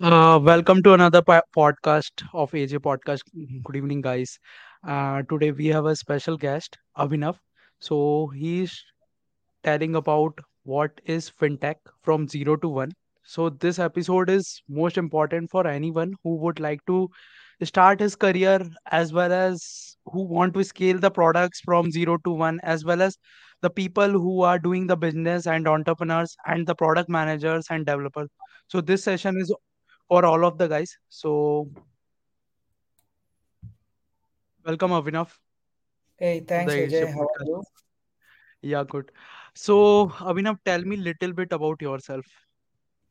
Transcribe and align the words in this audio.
Uh, 0.00 0.38
welcome 0.42 0.82
to 0.82 0.92
another 0.94 1.22
po- 1.22 1.40
podcast 1.56 2.22
of 2.34 2.54
AJ 2.54 2.78
Podcast. 2.78 3.20
Good 3.64 3.76
evening, 3.76 4.00
guys. 4.02 4.38
Uh, 4.86 5.22
today 5.30 5.50
we 5.52 5.66
have 5.68 5.86
a 5.86 5.94
special 5.96 6.36
guest, 6.36 6.76
Abhinav. 6.98 7.38
So 7.78 8.28
he's 8.34 8.74
telling 9.64 9.94
about 9.96 10.38
what 10.64 11.00
is 11.06 11.30
fintech 11.30 11.76
from 12.02 12.28
zero 12.28 12.56
to 12.56 12.68
one. 12.68 12.92
So 13.24 13.50
this 13.50 13.78
episode 13.78 14.30
is 14.30 14.62
most 14.68 14.98
important 14.98 15.50
for 15.50 15.66
anyone 15.66 16.14
who 16.24 16.36
would 16.38 16.60
like 16.60 16.80
to 16.86 17.08
start 17.64 18.00
his 18.00 18.14
career 18.16 18.60
as 18.90 19.12
well 19.12 19.32
as 19.32 19.96
who 20.06 20.22
want 20.24 20.54
to 20.54 20.64
scale 20.64 20.98
the 20.98 21.10
products 21.10 21.60
from 21.60 21.90
zero 21.90 22.18
to 22.24 22.30
one, 22.30 22.60
as 22.62 22.84
well 22.84 23.02
as 23.02 23.16
the 23.62 23.70
people 23.70 24.10
who 24.10 24.42
are 24.42 24.58
doing 24.58 24.86
the 24.86 24.96
business 24.96 25.46
and 25.46 25.68
entrepreneurs 25.68 26.36
and 26.46 26.66
the 26.66 26.74
product 26.74 27.08
managers 27.08 27.66
and 27.70 27.86
developers. 27.86 28.28
So 28.68 28.80
this 28.80 29.04
session 29.04 29.36
is 29.40 29.54
for 30.12 30.26
all 30.26 30.44
of 30.44 30.58
the 30.58 30.68
guys. 30.68 30.98
So 31.08 31.30
welcome 34.66 34.90
Abhinav 34.96 35.30
Hey, 36.18 36.40
thanks, 36.40 36.74
AJ 36.74 36.98
AJ. 37.04 37.12
How 37.12 37.22
are 37.22 37.46
you? 37.50 37.62
Yeah, 38.72 38.84
good. 38.88 39.10
So 39.54 40.08
Abhinav, 40.30 40.58
tell 40.66 40.82
me 40.82 40.96
a 40.96 41.04
little 41.06 41.32
bit 41.32 41.54
about 41.58 41.80
yourself. 41.80 42.26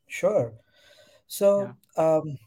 Sure. 0.08 0.54
Yeah. 0.54 0.58
So, 1.27 1.74
um, 1.98 2.38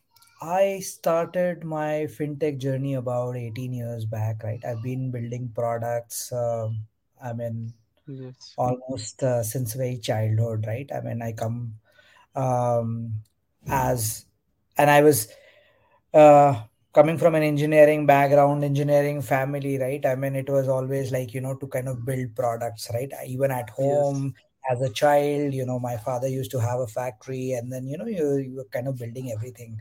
I 0.40 0.80
started 0.80 1.64
my 1.64 2.06
fintech 2.16 2.58
journey 2.58 2.94
about 2.94 3.36
18 3.36 3.72
years 3.72 4.04
back, 4.04 4.44
right? 4.44 4.64
I've 4.64 4.82
been 4.84 5.10
building 5.10 5.50
products, 5.54 6.32
um, 6.32 6.78
I 7.30 7.32
mean, 7.32 7.72
Yes. 8.06 8.52
almost 8.56 9.22
uh, 9.22 9.42
since 9.42 9.74
very 9.74 9.96
childhood, 9.98 10.66
right? 10.68 10.88
I 10.94 11.00
mean, 11.00 11.22
I 11.22 11.32
come 11.32 11.74
um, 12.36 13.14
as, 13.68 14.26
and 14.76 14.90
I 14.90 15.02
was 15.02 15.28
uh, 16.12 16.62
coming 16.92 17.18
from 17.18 17.34
an 17.34 17.42
engineering 17.42 18.06
background, 18.06 18.64
engineering 18.64 19.22
family, 19.22 19.78
right? 19.78 20.04
I 20.06 20.14
mean, 20.16 20.34
it 20.36 20.48
was 20.48 20.68
always 20.68 21.12
like, 21.12 21.34
you 21.34 21.40
know, 21.40 21.54
to 21.56 21.66
kind 21.66 21.88
of 21.88 22.04
build 22.04 22.34
products, 22.34 22.88
right? 22.94 23.10
Even 23.26 23.50
at 23.50 23.70
Yes. 23.82 24.26
home 24.26 24.34
as 24.70 24.80
a 24.80 24.90
child, 24.92 25.54
you 25.54 25.66
know, 25.66 25.78
my 25.78 25.96
father 25.96 26.28
used 26.28 26.50
to 26.52 26.60
have 26.60 26.80
a 26.80 26.86
factory 26.86 27.52
and 27.52 27.72
then, 27.72 27.86
you 27.86 27.98
know, 27.98 28.06
you, 28.06 28.36
you 28.36 28.56
were 28.56 28.64
kind 28.66 28.88
of 28.88 28.98
building 28.98 29.30
everything. 29.32 29.80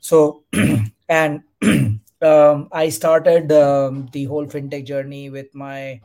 So, 0.00 0.44
and 1.08 1.42
um, 2.22 2.68
I 2.72 2.88
started 2.90 3.52
um, 3.52 4.08
the 4.12 4.24
whole 4.24 4.46
fintech 4.46 4.86
journey 4.86 5.30
with 5.30 5.54
my 5.54 6.00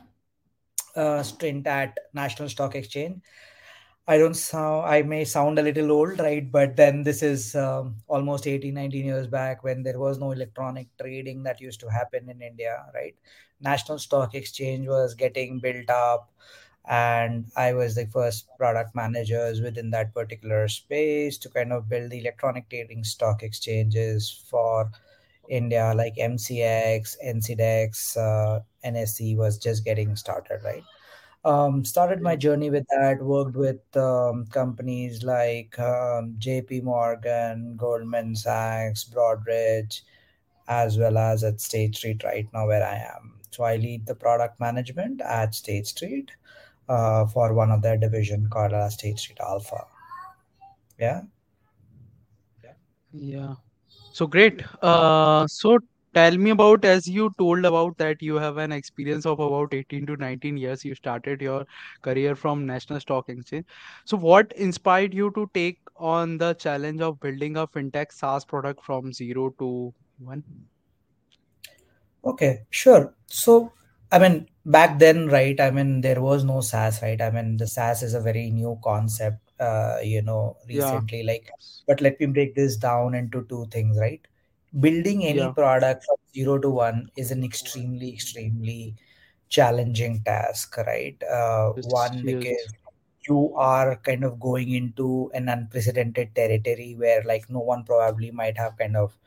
uh, 0.95 1.23
stint 1.23 1.67
at 1.67 1.97
National 2.13 2.49
Stock 2.49 2.75
Exchange 2.75 3.21
I 4.09 4.17
don't 4.17 4.33
sound, 4.33 4.87
I 4.87 5.03
may 5.03 5.23
sound 5.23 5.57
a 5.57 5.61
little 5.61 5.91
old, 5.91 6.19
right? 6.19 6.51
But 6.51 6.75
then 6.75 7.03
this 7.03 7.21
is 7.23 7.55
um, 7.55 7.95
almost 8.07 8.47
18, 8.47 8.73
19 8.73 9.05
years 9.05 9.27
back 9.27 9.63
when 9.63 9.83
there 9.83 9.99
was 9.99 10.17
no 10.19 10.31
electronic 10.31 10.87
trading 10.99 11.43
that 11.43 11.61
used 11.61 11.79
to 11.81 11.89
happen 11.89 12.29
in 12.29 12.41
India, 12.41 12.85
right? 12.93 13.15
National 13.61 13.99
Stock 13.99 14.35
Exchange 14.35 14.87
was 14.87 15.13
getting 15.13 15.59
built 15.59 15.89
up, 15.89 16.31
and 16.85 17.45
I 17.55 17.73
was 17.73 17.95
the 17.95 18.07
first 18.07 18.47
product 18.57 18.95
managers 18.95 19.61
within 19.61 19.91
that 19.91 20.13
particular 20.13 20.67
space 20.69 21.37
to 21.39 21.49
kind 21.49 21.71
of 21.71 21.87
build 21.87 22.09
the 22.11 22.19
electronic 22.19 22.67
trading 22.69 23.03
stock 23.03 23.43
exchanges 23.43 24.43
for 24.49 24.91
India, 25.49 25.93
like 25.95 26.17
MCX, 26.17 27.17
NCDEX, 27.23 28.17
uh, 28.17 28.61
NSE 28.83 29.35
was 29.35 29.59
just 29.59 29.85
getting 29.85 30.15
started, 30.15 30.61
right? 30.63 30.83
Um, 31.45 31.85
started 31.85 32.21
my 32.21 32.35
journey 32.35 32.69
with 32.69 32.85
that 32.89 33.21
worked 33.21 33.55
with 33.55 33.79
um, 33.95 34.45
companies 34.47 35.23
like 35.23 35.77
um, 35.79 36.35
jp 36.39 36.83
morgan 36.83 37.75
goldman 37.77 38.35
sachs 38.35 39.05
broadridge 39.05 40.01
as 40.67 40.97
well 40.97 41.17
as 41.17 41.43
at 41.43 41.59
state 41.61 41.95
street 41.95 42.23
right 42.23 42.47
now 42.53 42.67
where 42.67 42.85
i 42.85 42.95
am 42.95 43.39
so 43.51 43.63
i 43.63 43.75
lead 43.75 44.05
the 44.05 44.15
product 44.15 44.59
management 44.59 45.21
at 45.21 45.55
state 45.55 45.87
street 45.87 46.31
uh, 46.89 47.25
for 47.27 47.53
one 47.53 47.71
of 47.71 47.81
their 47.81 47.97
division 47.97 48.47
called 48.49 48.73
uh, 48.73 48.89
state 48.89 49.17
street 49.17 49.39
alpha 49.39 49.85
yeah 50.99 51.21
Yeah. 53.13 53.55
So 54.13 54.27
great. 54.27 54.63
Uh, 54.81 55.47
so 55.47 55.79
tell 56.13 56.37
me 56.37 56.51
about 56.51 56.85
as 56.85 57.07
you 57.07 57.33
told 57.37 57.65
about 57.65 57.97
that 57.97 58.21
you 58.21 58.35
have 58.35 58.57
an 58.57 58.71
experience 58.71 59.25
of 59.25 59.39
about 59.39 59.73
18 59.73 60.05
to 60.07 60.15
19 60.17 60.57
years. 60.57 60.83
You 60.85 60.95
started 60.95 61.41
your 61.41 61.65
career 62.01 62.35
from 62.35 62.65
National 62.65 62.99
Stock 62.99 63.29
Exchange. 63.29 63.65
So 64.05 64.17
what 64.17 64.51
inspired 64.53 65.13
you 65.13 65.31
to 65.31 65.49
take 65.53 65.79
on 65.95 66.37
the 66.37 66.53
challenge 66.55 67.01
of 67.01 67.19
building 67.19 67.57
a 67.57 67.67
fintech 67.67 68.11
SaaS 68.11 68.45
product 68.45 68.83
from 68.83 69.11
zero 69.13 69.49
to 69.59 69.93
one? 70.19 70.43
Okay, 72.23 72.65
sure. 72.69 73.13
So, 73.27 73.73
I 74.11 74.19
mean, 74.19 74.49
back 74.65 74.99
then, 74.99 75.27
right? 75.27 75.59
I 75.59 75.71
mean, 75.71 76.01
there 76.01 76.21
was 76.21 76.43
no 76.43 76.61
SaaS, 76.61 77.01
right? 77.01 77.21
I 77.21 77.31
mean, 77.31 77.57
the 77.57 77.67
SaaS 77.67 78.03
is 78.03 78.13
a 78.13 78.21
very 78.21 78.49
new 78.51 78.79
concept, 78.83 79.39
uh, 79.59 79.97
you 80.03 80.21
know, 80.21 80.57
Yeah. 80.71 81.01
recently. 81.01 81.23
Like, 81.23 81.49
but 81.87 82.01
let 82.01 82.19
me 82.19 82.27
break 82.27 82.55
this 82.55 82.77
down 82.77 83.15
into 83.15 83.45
two 83.45 83.67
things, 83.71 83.97
right? 83.97 84.21
Building 84.79 85.25
any 85.25 85.39
Yeah. 85.39 85.51
product 85.51 86.05
from 86.05 86.17
zero 86.33 86.59
to 86.59 86.69
one 86.69 87.09
is 87.15 87.31
an 87.31 87.43
extremely, 87.43 88.13
extremely 88.13 88.95
challenging 89.49 90.21
task, 90.23 90.77
right? 90.77 91.17
Uh, 91.23 91.71
one, 91.81 92.23
Yes. 92.23 92.25
because 92.25 92.73
you 93.27 93.53
are 93.55 93.95
kind 93.97 94.23
of 94.23 94.39
going 94.39 94.71
into 94.71 95.31
an 95.33 95.49
unprecedented 95.49 96.35
territory 96.35 96.95
where, 96.97 97.23
like, 97.23 97.49
no 97.49 97.59
one 97.59 97.83
probably 97.83 98.31
might 98.31 98.57
have 98.57 98.77
kind 98.77 98.95
of 98.95 99.17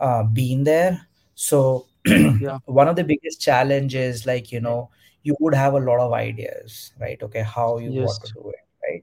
uh, 0.00 0.22
been 0.22 0.64
there. 0.64 1.06
So 1.34 1.86
Yeah. 2.06 2.58
one 2.64 2.88
of 2.88 2.96
the 2.96 3.04
biggest 3.04 3.40
challenges, 3.40 4.26
like 4.26 4.52
you 4.52 4.60
know, 4.60 4.90
you 5.22 5.36
would 5.40 5.54
have 5.54 5.74
a 5.74 5.78
lot 5.80 6.00
of 6.00 6.12
ideas, 6.12 6.92
right? 6.98 7.22
Okay, 7.22 7.42
how 7.42 7.78
you 7.78 7.92
want 7.92 8.22
to 8.22 8.28
do 8.32 8.50
it, 8.50 8.64
right? 8.88 9.02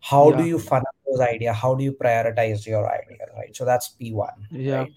How 0.00 0.32
do 0.32 0.44
you 0.44 0.58
funnel 0.58 0.86
those 1.06 1.20
ideas? 1.20 1.56
How 1.56 1.74
do 1.74 1.84
you 1.84 1.92
prioritize 1.92 2.66
your 2.66 2.90
idea, 2.90 3.26
right? 3.36 3.54
So 3.56 3.64
that's 3.64 3.88
P 3.90 4.12
one, 4.12 4.48
Yeah. 4.50 4.84
right? 4.84 4.92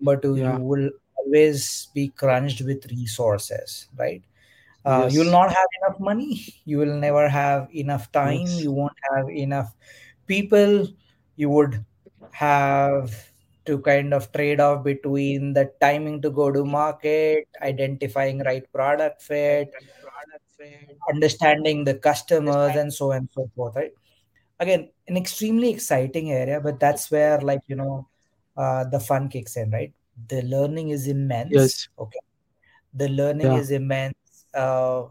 Number 0.00 0.20
two, 0.20 0.36
you 0.36 0.52
will 0.58 0.90
always 1.16 1.88
be 1.94 2.08
crunched 2.08 2.62
with 2.62 2.86
resources, 2.90 3.88
right? 3.96 4.22
Uh, 4.84 5.08
you 5.10 5.20
will 5.20 5.30
not 5.30 5.50
have 5.50 5.66
enough 5.82 6.00
money. 6.00 6.54
You 6.64 6.78
will 6.78 6.94
never 6.96 7.28
have 7.28 7.68
enough 7.74 8.10
time. 8.12 8.46
Yes. 8.46 8.62
You 8.62 8.72
won't 8.72 8.96
have 9.12 9.28
enough 9.28 9.74
people. 10.26 10.86
You 11.36 11.50
would 11.50 11.84
have 12.30 13.12
to 13.66 13.78
kind 13.80 14.14
of 14.14 14.32
trade 14.32 14.60
off 14.60 14.84
between 14.84 15.52
the 15.52 15.70
timing 15.80 16.22
to 16.22 16.30
go 16.30 16.50
to 16.50 16.64
market, 16.64 17.48
identifying 17.60 18.38
right 18.40 18.64
product 18.72 19.20
fit, 19.20 19.70
understanding 21.12 21.84
the 21.84 21.94
customers, 21.94 22.74
and 22.76 22.92
so 22.92 23.12
on 23.12 23.18
and 23.18 23.28
so 23.34 23.50
forth. 23.54 23.76
Right? 23.76 23.92
Again, 24.60 24.88
an 25.06 25.16
extremely 25.16 25.70
exciting 25.70 26.32
area, 26.32 26.60
but 26.60 26.80
that's 26.80 27.10
where 27.10 27.40
like 27.40 27.60
you 27.66 27.76
know 27.76 28.08
uh, 28.58 28.84
the 28.84 29.00
fun 29.00 29.28
kicks 29.30 29.56
in, 29.56 29.70
right? 29.70 29.92
The 30.28 30.42
learning 30.42 30.90
is 30.90 31.08
immense. 31.08 31.52
Yes. 31.54 31.88
Okay 31.98 32.20
the 32.94 33.08
learning 33.08 33.52
Yeah. 33.52 33.58
is 33.60 33.70
immense 33.70 34.46
uh, 34.54 35.02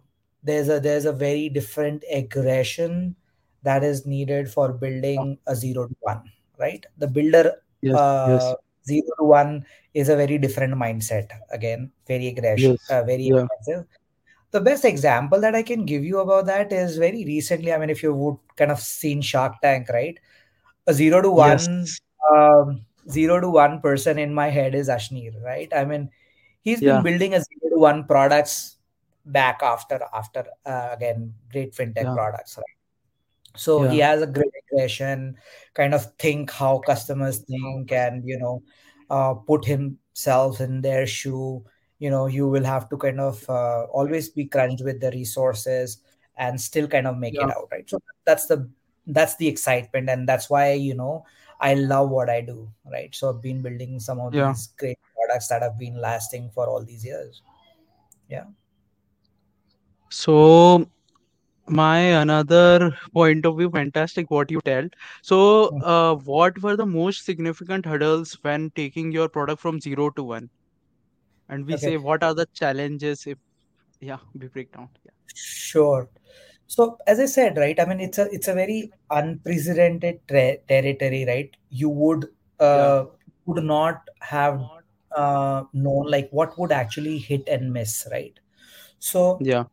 there's 0.43 0.69
a 0.69 0.79
there's 0.79 1.05
a 1.05 1.13
very 1.13 1.49
different 1.49 2.03
aggression 2.11 3.15
that 3.63 3.83
is 3.83 4.05
needed 4.05 4.49
for 4.51 4.73
building 4.73 5.37
a 5.47 5.55
zero 5.55 5.87
to 5.87 5.95
one 6.01 6.23
right 6.59 6.85
the 6.97 7.07
builder 7.07 7.61
Yes. 7.81 7.95
uh, 7.95 8.27
Yes. 8.27 8.55
zero 8.87 9.07
to 9.19 9.23
one 9.25 9.65
is 9.93 10.09
a 10.09 10.15
very 10.15 10.37
different 10.37 10.73
mindset 10.73 11.29
again 11.51 11.91
very 12.07 12.27
aggression 12.27 12.73
Yes. 12.73 12.89
uh, 12.89 13.03
very 13.03 13.29
Yeah. 13.29 13.45
aggressive 13.45 13.85
the 14.51 14.61
best 14.61 14.85
example 14.85 15.39
that 15.41 15.55
i 15.55 15.63
can 15.63 15.85
give 15.85 16.03
you 16.03 16.19
about 16.19 16.45
that 16.47 16.71
is 16.73 16.97
very 16.97 17.23
recently 17.25 17.73
i 17.73 17.77
mean 17.77 17.89
if 17.89 18.01
you 18.03 18.13
would 18.13 18.37
kind 18.55 18.71
of 18.71 18.79
seen 18.79 19.21
shark 19.21 19.61
tank 19.61 19.89
right 19.89 20.19
a 20.87 20.93
zero 20.93 21.21
to 21.21 21.31
Yes. 21.31 21.67
one 21.67 21.85
um, 22.33 22.85
zero 23.09 23.39
to 23.41 23.49
one 23.49 23.81
person 23.81 24.19
in 24.19 24.33
my 24.33 24.49
head 24.49 24.75
is 24.75 24.89
ashneer 24.89 25.41
right? 25.43 25.71
I 25.73 25.85
mean 25.85 26.09
he's 26.61 26.81
been 26.81 27.01
building 27.03 27.33
a 27.33 27.41
zero 27.41 27.69
to 27.75 27.79
one 27.79 28.05
products 28.05 28.77
back 29.25 29.61
after 29.63 29.99
after 30.13 30.45
uh, 30.65 30.89
again 30.93 31.33
great 31.51 31.73
fintech 31.73 32.05
Yeah. 32.05 32.13
products 32.13 32.57
right? 32.57 32.65
So 33.55 33.83
he 33.83 33.97
has 33.99 34.21
a 34.21 34.27
great 34.27 34.53
aggression 34.71 35.37
kind 35.73 35.93
of 35.93 36.13
think 36.19 36.51
how 36.51 36.79
customers 36.79 37.39
think 37.39 37.91
and 37.91 38.23
you 38.27 38.37
know 38.37 38.63
uh, 39.09 39.33
put 39.35 39.65
himself 39.65 40.61
in 40.61 40.81
their 40.81 41.07
shoe. 41.07 41.65
You 41.99 42.09
know 42.11 42.27
you 42.27 42.47
will 42.47 42.63
have 42.63 42.89
to 42.89 42.97
kind 42.97 43.19
of 43.19 43.49
uh, 43.49 43.85
always 43.91 44.29
be 44.29 44.45
crunched 44.45 44.83
with 44.83 45.01
the 45.01 45.11
resources 45.11 46.01
and 46.37 46.61
still 46.61 46.87
kind 46.87 47.07
of 47.07 47.17
make 47.17 47.41
it 47.41 47.49
out 47.49 47.67
right? 47.71 47.89
So 47.89 47.99
that's 48.25 48.45
the 48.47 48.69
that's 49.07 49.37
the 49.37 49.47
excitement 49.47 50.09
and 50.09 50.27
that's 50.29 50.49
why 50.49 50.73
you 50.73 50.93
know 50.93 51.25
i 51.59 51.73
love 51.73 52.09
what 52.09 52.29
i 52.29 52.41
do 52.41 52.69
right? 52.91 53.13
So 53.15 53.29
i've 53.29 53.41
been 53.41 53.61
building 53.61 53.99
some 53.99 54.19
of 54.19 54.33
Yeah. 54.33 54.49
these 54.49 54.67
great 54.77 54.97
products 55.15 55.47
that 55.49 55.61
have 55.61 55.77
been 55.77 55.99
lasting 55.99 56.49
for 56.53 56.67
all 56.67 56.83
these 56.83 57.05
years. 57.05 57.41
Yeah. 58.29 58.45
So 60.09 60.89
my 61.67 61.99
another 61.99 62.91
point 63.13 63.45
of 63.45 63.57
view 63.57 63.69
fantastic 63.69 64.29
what 64.31 64.51
you 64.51 64.61
tell. 64.65 64.87
So 65.21 65.69
Mm. 65.71 65.81
uh, 65.83 66.15
what 66.15 66.61
were 66.61 66.75
the 66.77 66.85
most 66.85 67.25
significant 67.25 67.85
hurdles 67.85 68.37
when 68.41 68.71
taking 68.75 69.11
your 69.11 69.27
product 69.29 69.61
from 69.61 69.79
0 69.81 70.11
to 70.11 70.23
1 70.23 70.49
and 71.49 71.65
we 71.65 71.73
Okay, 71.75 71.85
say 71.87 71.97
what 71.97 72.23
are 72.23 72.33
the 72.33 72.47
challenges 72.53 73.25
if 73.27 73.37
yeah 73.99 74.19
we 74.33 74.47
break 74.47 74.71
down. 74.71 74.89
Yeah. 75.05 75.11
Sure. 75.33 76.09
So 76.67 76.97
as 77.07 77.19
I 77.19 77.25
said, 77.25 77.57
right, 77.57 77.79
I 77.79 77.85
mean 77.85 77.99
it's 78.01 78.17
a 78.17 78.29
it's 78.33 78.47
a 78.47 78.53
very 78.53 78.91
unprecedented 79.09 80.19
tra- 80.27 80.57
territory, 80.67 81.25
right? 81.25 81.55
You 81.69 81.89
would 81.89 82.25
yeah 82.71 82.91
uh 82.91 83.05
would 83.45 83.63
not 83.63 84.01
have 84.21 84.61
uh 85.15 85.63
known 85.73 86.07
like 86.11 86.29
what 86.31 86.57
would 86.59 86.71
actually 86.71 87.17
hit 87.19 87.47
and 87.47 87.71
miss, 87.73 88.07
right? 88.11 88.37
So 88.99 89.39
yeah 89.39 89.65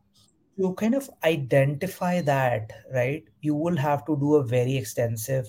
to 0.60 0.74
kind 0.74 0.94
of 0.94 1.10
identify 1.24 2.20
that, 2.22 2.72
right, 2.94 3.24
you 3.40 3.54
will 3.54 3.76
have 3.76 4.04
to 4.06 4.16
do 4.18 4.36
a 4.36 4.44
very 4.44 4.76
extensive 4.76 5.46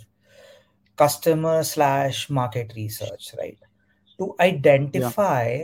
customer 0.95 1.63
slash 1.63 2.30
market 2.30 2.74
research, 2.75 3.33
right? 3.38 3.57
To 4.19 4.36
yeah 4.94 5.12
identify 5.12 5.63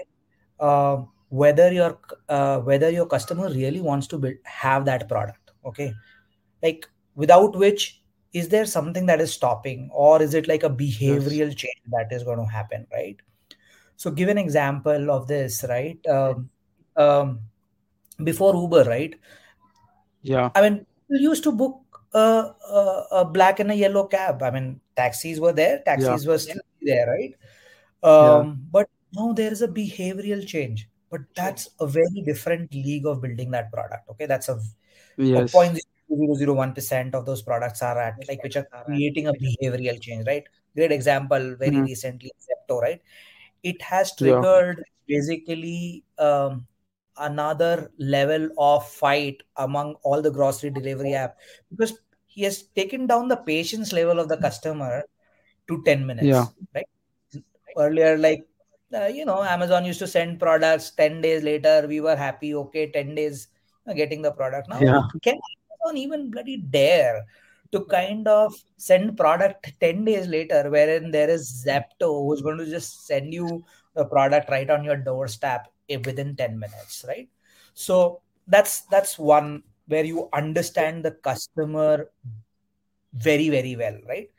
uh, 0.60 1.04
whether 1.30 1.72
your 1.72 2.00
uh, 2.30 2.60
whether 2.60 2.90
your 2.90 3.06
customer 3.08 3.50
really 3.50 3.82
wants 3.82 4.08
to 4.08 4.18
build 4.20 4.36
have 4.46 4.86
that 4.86 5.08
product, 5.10 5.41
okay? 5.66 5.94
Like 6.62 6.88
without 7.16 7.56
which 7.56 8.02
is 8.34 8.48
there 8.50 8.66
something 8.66 9.06
that 9.06 9.20
is 9.20 9.34
stopping 9.34 9.90
or 9.94 10.22
is 10.22 10.34
it 10.34 10.48
like 10.48 10.64
a 10.64 10.70
yes 10.70 10.78
behavioral 10.80 11.56
change 11.56 11.82
that 11.88 12.12
is 12.12 12.24
going 12.24 12.38
to 12.38 12.46
happen 12.46 12.88
right 12.94 13.18
so 13.98 14.10
give 14.10 14.30
an 14.30 14.38
example 14.38 15.12
of 15.12 15.28
this 15.28 15.66
right 15.68 16.00
um, 16.08 16.50
um, 16.96 17.42
before 18.24 18.56
uber 18.56 18.86
right 18.86 19.16
yeah 20.22 20.50
I 20.56 20.62
mean, 20.62 20.86
used 21.10 21.44
to 21.44 21.52
book 21.52 21.82
a, 22.14 22.20
a, 22.20 23.06
a 23.12 23.26
black 23.26 23.60
and 23.60 23.72
a 23.72 23.76
yellow 23.76 24.06
cab. 24.08 24.44
I 24.44 24.52
mean, 24.52 24.80
taxis 24.96 25.40
were 25.40 25.54
there, 25.54 25.78
yeah 25.78 25.84
taxis 25.84 26.28
were 26.28 26.38
still 26.38 26.62
there, 26.82 27.08
right? 27.08 27.36
yeah 28.04 28.40
Um, 28.40 28.68
but 28.72 28.90
now 29.14 29.34
there 29.34 29.52
is 29.52 29.62
a 29.62 29.68
behavioral 29.68 30.46
change. 30.46 30.90
But 31.10 31.22
that's 31.36 31.70
a 31.80 31.88
very 31.88 32.22
different 32.26 32.74
league 32.74 33.06
of 33.06 33.22
building 33.22 33.52
that 33.52 33.72
product. 33.72 34.10
Okay, 34.10 34.26
that's 34.26 34.48
a 34.48 34.60
yes 35.22 35.52
point 35.52 35.80
zero 36.10 36.36
zero 36.36 36.54
one 36.54 36.74
percent 36.74 37.16
of 37.16 37.26
those 37.26 37.42
products 37.42 37.82
are 37.82 37.98
at 38.00 38.16
like 38.28 38.44
which 38.44 38.58
are 38.58 38.68
creating 38.86 39.28
a 39.28 39.34
behavioral 39.34 40.00
change, 40.02 40.26
right? 40.28 40.44
Great 40.76 40.92
example. 40.92 41.56
Very 41.58 41.82
mm, 41.82 41.84
recently, 41.84 42.32
Zepto, 42.40 42.82
right? 42.82 43.02
it 43.64 43.82
has 43.82 44.16
yeah 44.20 44.44
triggered 44.44 44.84
basically 45.08 46.04
um, 46.20 46.68
another 47.18 47.92
level 48.00 48.50
of 48.58 48.88
fight 48.90 49.44
among 49.58 49.96
all 50.04 50.22
the 50.22 50.32
grocery 50.32 50.70
delivery 50.70 51.14
app 51.16 51.38
because 51.72 52.00
he 52.28 52.44
has 52.44 52.64
taken 52.64 53.08
down 53.08 53.28
the 53.28 53.38
patience 53.38 53.92
level 53.94 54.20
of 54.20 54.30
the 54.30 54.38
customer 54.38 55.04
to 55.68 55.82
10 55.86 56.06
yeah 56.20 56.46
minutes 56.46 56.54
right 56.76 56.88
earlier 57.78 58.18
like 58.18 58.46
uh, 58.96 59.08
you 59.08 59.26
know 59.26 59.44
amazon 59.44 59.86
used 59.86 60.00
to 60.00 60.08
send 60.08 60.40
products 60.40 60.92
10 60.92 61.22
days 61.22 61.44
later 61.44 61.86
we 61.88 62.02
were 62.02 62.16
happy 62.16 62.54
okay 62.56 62.92
10 62.92 63.16
days 63.16 63.48
Uh, 63.88 63.94
getting 63.94 64.22
the 64.22 64.32
product 64.32 64.70
now. 64.70 64.80
Yeah. 64.80 65.02
Can 65.22 65.40
amazon 65.84 65.98
even 65.98 66.32
bloody 66.32 66.58
dare 66.58 67.26
to 67.72 67.86
kind 67.86 68.28
of 68.28 68.54
send 68.78 69.18
product 69.18 69.74
10 69.80 70.06
days 70.06 70.28
later 70.28 70.70
wherein 70.70 71.10
there 71.10 71.30
is 71.30 71.66
Zepto 71.66 72.26
who's 72.26 72.42
going 72.42 72.58
to 72.58 72.70
just 72.70 73.08
send 73.08 73.34
you 73.34 73.64
the 73.96 74.06
product 74.06 74.50
right 74.50 74.70
on 74.70 74.84
your 74.84 74.98
doorstep 74.98 75.68
within 76.06 76.36
10 76.36 76.60
minutes 76.60 77.06
right? 77.08 77.30
So 77.74 78.22
that's 78.48 78.82
that's 78.82 79.18
one 79.18 79.64
where 79.88 80.06
you 80.06 80.30
understand 80.34 81.04
the 81.04 81.12
customer 81.12 82.12
very 83.14 83.50
very 83.50 83.76
well 83.76 83.98
right? 84.08 84.30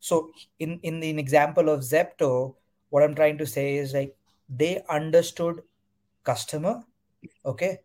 So 0.00 0.30
in 0.58 0.80
in 0.82 1.00
the 1.00 1.10
example 1.10 1.68
of 1.68 1.80
Zepto 1.80 2.56
what 2.90 3.02
i'm 3.02 3.14
trying 3.14 3.38
to 3.38 3.46
say 3.46 3.76
is 3.76 3.92
like 3.92 4.14
they 4.48 4.82
understood 4.88 5.62
customer 6.24 6.82
okay 7.44 7.78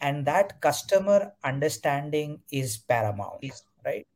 and 0.00 0.26
that 0.26 0.60
customer 0.60 1.32
understanding 1.44 2.42
is 2.50 2.76
paramount 2.78 3.44
right? 3.84 4.06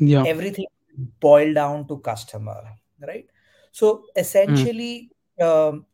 Yeah. 0.00 0.26
Everything 0.26 0.66
boil 1.20 1.54
down 1.54 1.86
to 1.88 1.98
customer 2.00 2.76
right? 3.00 3.26
So 3.72 4.04
mm, 4.46 4.66
essentially 4.66 5.12
um, 5.40 5.86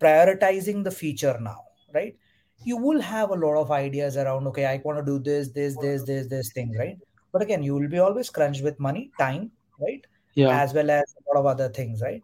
prioritizing 0.00 0.84
the 0.84 0.90
feature 0.90 1.38
now 1.40 1.64
right? 1.94 2.16
You 2.64 2.76
will 2.76 3.00
have 3.00 3.30
a 3.30 3.34
lot 3.34 3.60
of 3.60 3.70
ideas 3.72 4.16
around 4.16 4.46
okay 4.48 4.66
i 4.66 4.80
want 4.84 4.98
to 4.98 5.04
do 5.04 5.18
this 5.18 5.50
this 5.52 5.76
this 5.78 6.04
this 6.04 6.28
this 6.28 6.52
thing 6.52 6.72
right? 6.78 6.98
But 7.32 7.42
again 7.42 7.62
you 7.62 7.74
will 7.74 7.88
be 7.88 7.98
always 7.98 8.30
crunched 8.30 8.62
with 8.62 8.78
money 8.80 9.12
time 9.18 9.52
right? 9.80 10.06
Yeah. 10.34 10.60
As 10.62 10.74
well 10.74 10.90
as 10.90 11.14
a 11.18 11.22
lot 11.34 11.40
of 11.40 11.46
other 11.46 11.68
things 11.70 12.02
right? 12.02 12.22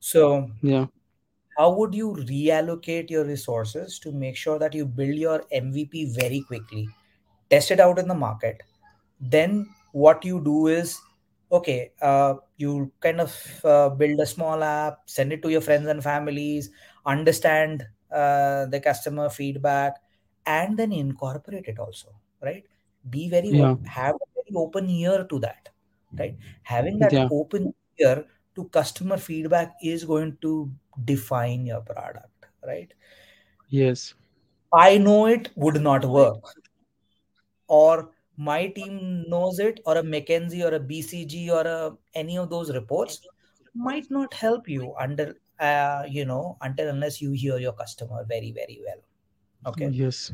So 0.00 0.50
yeah 0.62 0.86
how 1.58 1.70
would 1.72 1.92
you 1.92 2.14
reallocate 2.30 3.10
your 3.10 3.24
resources 3.24 3.98
to 3.98 4.12
make 4.12 4.36
sure 4.36 4.58
that 4.60 4.74
you 4.74 4.86
build 4.86 5.16
your 5.16 5.42
mvp 5.60 6.14
very 6.14 6.40
quickly 6.40 6.88
test 7.50 7.70
it 7.72 7.80
out 7.80 7.98
in 7.98 8.06
the 8.06 8.14
market? 8.14 8.62
Then 9.20 9.68
what 9.92 10.24
you 10.24 10.42
do 10.44 10.68
is 10.68 11.00
okay 11.50 11.92
uh, 12.00 12.34
you 12.58 12.92
kind 13.00 13.20
of 13.20 13.64
uh, 13.64 13.88
build 13.88 14.20
a 14.20 14.26
small 14.26 14.62
app 14.62 15.00
send 15.06 15.32
it 15.32 15.42
to 15.42 15.50
your 15.50 15.60
friends 15.60 15.88
and 15.88 16.02
families 16.02 16.70
understand 17.06 17.84
uh, 18.12 18.66
the 18.66 18.80
customer 18.80 19.28
feedback 19.28 19.96
and 20.46 20.78
then 20.78 20.92
incorporate 20.92 21.64
it 21.66 21.78
also 21.78 22.14
right? 22.42 22.64
Be 23.10 23.28
very 23.28 23.48
yeah. 23.48 23.74
have 23.86 24.14
a 24.14 24.28
very 24.34 24.54
open 24.54 24.88
ear 24.90 25.26
to 25.28 25.40
that 25.40 25.70
right? 26.18 26.36
Having 26.62 27.00
that 27.00 27.12
yeah. 27.12 27.28
open 27.32 27.74
ear 27.98 28.26
to 28.58 28.64
customer 28.78 29.16
feedback 29.16 29.74
is 29.94 30.04
going 30.04 30.36
to 30.46 30.52
define 31.04 31.66
your 31.72 31.80
product 31.80 32.38
right? 32.66 32.92
Yes. 33.68 34.14
I 34.72 34.98
know 34.98 35.26
it 35.26 35.50
would 35.56 35.80
not 35.80 36.04
work. 36.04 36.42
Or 37.66 38.10
my 38.36 38.66
team 38.68 39.24
knows 39.28 39.58
it 39.58 39.80
or 39.84 39.96
a 39.98 40.02
mckinsey 40.02 40.64
or 40.64 40.74
a 40.74 40.80
bcg 40.80 41.48
or 41.50 41.66
a, 41.66 41.96
any 42.14 42.38
of 42.38 42.48
those 42.50 42.72
reports 42.72 43.20
might 43.74 44.08
not 44.10 44.32
help 44.32 44.68
you 44.68 44.94
under 44.98 45.34
uh, 45.58 46.04
you 46.08 46.24
know 46.24 46.56
until 46.60 46.88
unless 46.88 47.20
you 47.20 47.32
hear 47.32 47.58
your 47.58 47.72
customer 47.72 48.24
very 48.28 48.52
very 48.52 48.80
well. 48.84 49.72
Okay? 49.72 49.88
Yes. 49.88 50.32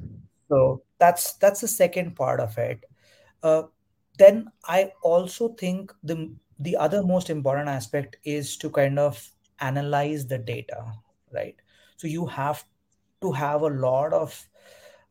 So 0.48 0.82
that's 0.98 1.34
that's 1.34 1.62
the 1.62 1.68
second 1.68 2.14
part 2.14 2.40
of 2.40 2.56
it. 2.58 2.84
Uh, 3.42 3.64
then 4.16 4.46
i 4.64 4.92
also 5.02 5.48
think 5.54 5.92
the 6.04 6.32
the 6.58 6.76
other 6.76 7.02
most 7.02 7.30
important 7.30 7.68
aspect 7.68 8.16
is 8.24 8.56
to 8.56 8.70
kind 8.70 8.98
of 8.98 9.28
analyze 9.60 10.26
the 10.26 10.38
data 10.38 10.84
right? 11.34 11.56
So 11.96 12.06
you 12.06 12.26
have 12.26 12.64
to 13.20 13.32
have 13.32 13.62
a 13.62 13.68
lot 13.68 14.12
of 14.12 14.48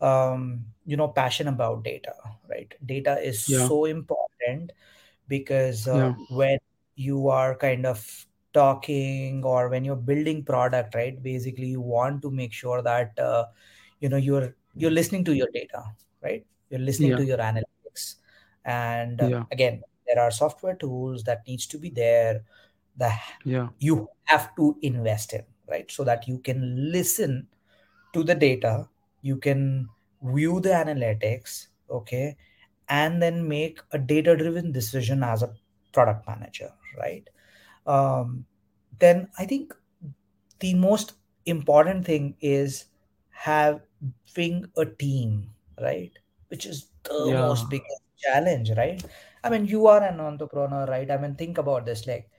um, 0.01 0.65
you 0.85 0.97
know 0.97 1.07
passion 1.07 1.47
about 1.47 1.83
data 1.83 2.13
right? 2.49 2.73
Data 2.85 3.19
is 3.21 3.47
yeah. 3.47 3.67
so 3.67 3.85
important 3.85 4.71
because 5.27 5.87
uh, 5.87 5.95
yeah. 5.95 6.13
when 6.35 6.57
you 6.95 7.27
are 7.29 7.55
kind 7.55 7.85
of 7.85 8.25
talking 8.53 9.43
or 9.43 9.69
when 9.69 9.83
you're 9.83 9.95
building 9.95 10.43
product 10.43 10.93
right 10.93 11.23
basically 11.23 11.65
you 11.65 11.81
want 11.81 12.21
to 12.21 12.29
make 12.29 12.53
sure 12.53 12.83
that 12.83 13.17
uh, 13.17 13.45
you 13.99 14.09
know 14.09 14.17
you're 14.17 14.55
you're 14.75 14.91
listening 14.91 15.23
to 15.23 15.35
your 15.35 15.47
data 15.53 15.83
right? 16.21 16.45
You're 16.69 16.79
listening 16.79 17.11
yeah. 17.11 17.17
to 17.17 17.25
your 17.25 17.37
analytics. 17.37 18.15
And 18.65 19.21
uh, 19.21 19.43
again 19.51 19.83
there 20.13 20.23
are 20.23 20.31
software 20.31 20.75
tools 20.75 21.23
that 21.23 21.47
needs 21.47 21.65
to 21.67 21.77
be 21.77 21.89
there 21.89 22.43
that 22.97 23.19
yeah. 23.43 23.69
you 23.79 24.07
have 24.25 24.55
to 24.55 24.77
invest 24.81 25.33
in 25.33 25.43
right? 25.69 25.89
So 25.89 26.03
that 26.03 26.27
you 26.27 26.39
can 26.39 26.91
listen 26.91 27.47
to 28.13 28.23
the 28.23 28.35
data 28.35 28.87
you 29.21 29.37
can 29.37 29.89
view 30.21 30.59
the 30.59 30.69
analytics 30.69 31.67
okay? 31.89 32.35
And 32.89 33.21
then 33.21 33.47
make 33.47 33.79
a 33.91 33.97
data 33.97 34.35
driven 34.35 34.71
decision 34.71 35.23
as 35.23 35.41
a 35.41 35.53
product 35.93 36.27
manager 36.27 36.71
right? 36.99 37.27
Um, 37.85 38.45
then 38.99 39.27
i 39.39 39.45
think 39.45 39.73
the 40.59 40.73
most 40.75 41.13
important 41.47 42.05
thing 42.05 42.35
is 42.39 42.85
having 43.29 44.65
a 44.77 44.85
team 44.85 45.49
right? 45.81 46.11
Which 46.49 46.65
is 46.67 46.87
the 47.03 47.25
yeah. 47.29 47.41
most 47.41 47.69
biggest 47.69 48.01
challenge 48.17 48.71
right 48.77 49.03
i 49.43 49.49
mean 49.49 49.65
you 49.65 49.87
are 49.87 50.01
an 50.03 50.19
entrepreneur 50.19 50.85
right? 50.85 51.09
I 51.11 51.17
mean 51.17 51.35
think 51.35 51.57
about 51.57 51.85
this 51.85 52.07
like 52.07 52.29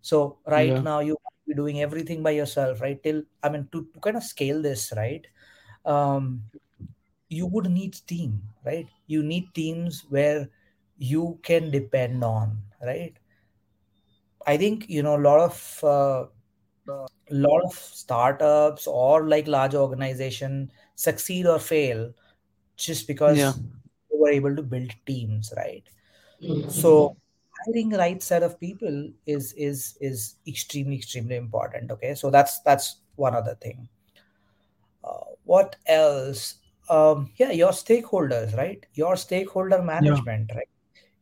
so 0.00 0.38
right 0.46 0.68
yeah. 0.68 0.80
now 0.80 1.00
you 1.00 1.16
be 1.46 1.54
doing 1.54 1.82
everything 1.82 2.22
by 2.22 2.30
yourself 2.30 2.80
right? 2.80 3.02
Till 3.02 3.22
i 3.42 3.48
mean 3.48 3.68
to, 3.72 3.86
to 3.92 4.00
kind 4.00 4.16
of 4.16 4.24
scale 4.24 4.62
this 4.62 4.92
right? 4.96 5.26
Um 5.84 6.42
you 7.28 7.46
would 7.46 7.70
need 7.70 7.96
team 8.06 8.42
right? 8.64 8.88
You 9.06 9.22
need 9.22 9.52
teams 9.54 10.04
where 10.08 10.48
you 10.98 11.38
can 11.42 11.70
depend 11.70 12.24
on 12.24 12.58
right? 12.82 13.14
I 14.46 14.56
think 14.56 14.88
you 14.88 15.02
know 15.02 15.16
a 15.16 15.24
lot 15.24 15.40
of 15.40 15.84
uh, 15.84 16.26
lot 17.30 17.62
of 17.64 17.74
startups 17.74 18.86
or 18.86 19.26
like 19.26 19.46
large 19.46 19.74
organization 19.74 20.70
succeed 20.94 21.46
or 21.46 21.58
fail 21.58 22.12
just 22.76 23.02
yeah. 23.02 23.06
because 23.14 23.56
they 24.10 24.18
were 24.18 24.28
able 24.28 24.54
to 24.54 24.62
build 24.62 24.92
teams 25.06 25.52
right 25.56 25.84
so 26.68 27.16
hiring 27.66 27.88
the 27.88 27.98
right 27.98 28.22
set 28.22 28.42
of 28.42 28.58
people 28.60 29.10
is 29.26 29.52
is 29.54 29.96
is 30.00 30.36
extremely 30.46 30.96
extremely 30.96 31.36
important 31.36 31.90
okay? 31.90 32.14
So 32.14 32.30
that's 32.30 32.60
that's 32.60 32.96
one 33.16 33.34
other 33.34 33.54
thing. 33.54 33.88
Uh, 35.02 35.36
what 35.44 35.76
else? 35.86 36.56
Um 36.90 37.30
yeah 37.36 37.50
your 37.52 37.70
stakeholders 37.72 38.56
right? 38.56 38.84
Your 38.94 39.16
stakeholder 39.16 39.78
Yeah. 39.78 39.84
management 39.84 40.50
right 40.54 40.68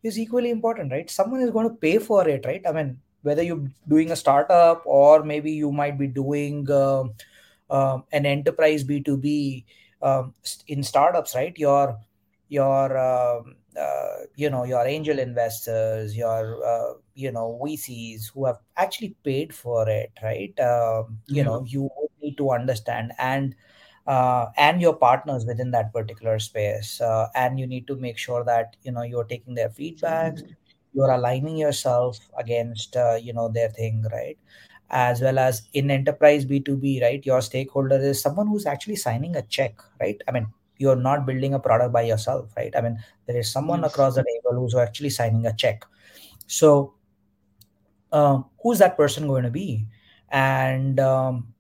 is 0.02 0.19
equally 0.19 0.50
important 0.50 0.91
right? 0.93 1.09
Someone 1.11 1.41
is 1.41 1.50
going 1.50 1.69
to 1.69 1.75
pay 1.76 1.99
for 1.99 2.29
it 2.29 2.45
right? 2.47 2.62
I 2.67 2.73
mean 2.73 3.00
whether 3.23 3.43
you're 3.43 3.69
doing 3.88 4.11
a 4.11 4.17
startup 4.17 4.83
or 4.85 5.23
maybe 5.23 5.52
you 5.52 5.71
might 5.71 5.99
be 5.99 6.09
doing 6.09 6.69
um 6.71 7.14
um, 7.71 8.05
an 8.12 8.26
enterprise 8.26 8.85
b2b 8.85 9.64
um, 10.02 10.35
in 10.67 10.83
startups 10.83 11.35
right? 11.35 11.57
Your 11.57 11.99
your 12.49 12.99
um, 12.99 13.57
uh, 13.79 14.25
you 14.37 14.50
know 14.50 14.64
your 14.64 14.87
angel 14.87 15.19
investors 15.19 16.17
your 16.17 16.64
uh, 16.64 16.95
you 17.14 17.31
know 17.33 17.59
vcs 17.62 18.33
who 18.33 18.45
have 18.47 18.59
actually 18.76 19.17
paid 19.25 19.55
for 19.55 19.88
it 19.88 20.12
right? 20.23 20.59
Um, 20.61 21.19
you 21.31 21.43
Yeah. 21.43 21.45
know 21.45 21.64
you 21.67 21.91
need 22.23 22.37
to 22.38 22.50
understand 22.52 23.12
and 23.19 23.55
uh, 24.07 24.47
and 24.57 24.81
your 24.81 24.95
partners 24.97 25.47
within 25.47 25.71
that 25.73 25.93
particular 25.93 26.38
space 26.38 27.00
uh, 27.00 27.29
and 27.35 27.59
you 27.59 27.67
need 27.67 27.87
to 27.87 27.97
make 27.97 28.19
sure 28.19 28.45
that 28.45 28.76
you 28.83 28.93
know 28.93 29.02
you're 29.02 29.25
taking 29.25 29.55
their 29.55 29.69
feedbacks 29.71 30.43
you're 30.93 31.11
aligning 31.11 31.57
yourself 31.57 32.19
against 32.38 32.97
uh, 32.97 33.14
you 33.21 33.33
know 33.33 33.49
their 33.49 33.69
thing 33.71 34.05
right? 34.12 34.38
As 34.91 35.23
well 35.23 35.38
as 35.38 35.62
in 35.73 35.91
enterprise 35.91 36.45
b2b 36.45 37.00
right? 37.02 37.25
Your 37.25 37.41
stakeholder 37.41 37.97
is 37.99 38.21
someone 38.21 38.47
who's 38.49 38.67
actually 38.67 38.97
signing 38.97 39.37
a 39.37 39.43
check 39.43 39.76
right? 40.00 40.21
I 40.29 40.33
mean 40.33 40.52
you're 40.82 41.02
not 41.08 41.26
building 41.26 41.54
a 41.54 41.60
product 41.68 41.92
by 41.92 42.02
yourself 42.02 42.50
right? 42.56 42.74
I 42.76 42.80
mean 42.82 42.98
there 43.26 43.38
is 43.38 43.52
someone 43.52 43.84
Yes. 43.84 43.90
across 43.90 44.16
the 44.16 44.24
table 44.24 44.58
who's 44.60 44.74
actually 44.74 45.10
signing 45.10 45.46
a 45.46 45.54
check. 45.54 45.84
So 46.46 46.94
um, 48.12 48.46
who's 48.62 48.78
that 48.78 48.96
person 48.96 49.26
going 49.26 49.44
to 49.44 49.50
be? 49.50 49.86
And 50.30 51.00
um, 51.00 51.51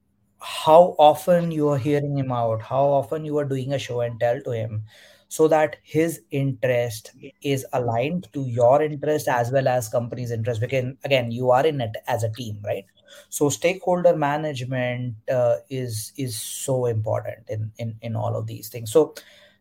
how 0.42 0.94
often 0.98 1.50
you 1.50 1.68
are 1.68 1.78
hearing 1.78 2.16
him 2.18 2.32
out 2.32 2.62
how 2.62 2.84
often 2.84 3.24
you 3.24 3.38
are 3.38 3.44
doing 3.44 3.72
a 3.72 3.78
show 3.78 4.00
and 4.00 4.18
tell 4.20 4.40
to 4.42 4.50
him 4.50 4.82
so 5.28 5.48
that 5.48 5.76
his 5.82 6.20
interest 6.30 7.12
is 7.42 7.64
aligned 7.72 8.28
to 8.32 8.42
your 8.46 8.82
interest 8.82 9.28
as 9.28 9.50
well 9.50 9.66
as 9.66 9.88
company's 9.88 10.30
interest. 10.30 10.60
Because 10.60 10.92
again 11.04 11.30
you 11.30 11.50
are 11.50 11.66
in 11.66 11.80
it 11.80 11.96
as 12.06 12.22
a 12.22 12.30
team 12.30 12.58
right? 12.64 12.84
So 13.30 13.48
stakeholder 13.48 14.16
management 14.16 15.14
uh, 15.30 15.56
is 15.70 16.12
is 16.16 16.36
so 16.40 16.86
important 16.86 17.48
in, 17.48 17.72
in 17.78 17.96
in 18.02 18.16
all 18.16 18.36
of 18.36 18.46
these 18.46 18.68
things. 18.68 18.92
So 18.92 19.14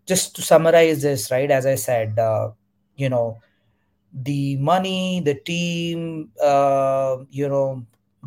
just 0.07 0.35
to 0.35 0.41
summarize 0.41 1.01
this 1.03 1.29
right 1.31 1.51
as 1.51 1.65
i 1.65 1.75
said 1.75 2.17
uh, 2.17 2.49
you 2.95 3.07
know 3.09 3.39
the 4.13 4.57
money, 4.57 5.21
the 5.21 5.35
team, 5.35 6.31
uh, 6.43 7.17
you 7.29 7.47
know, 7.47 7.85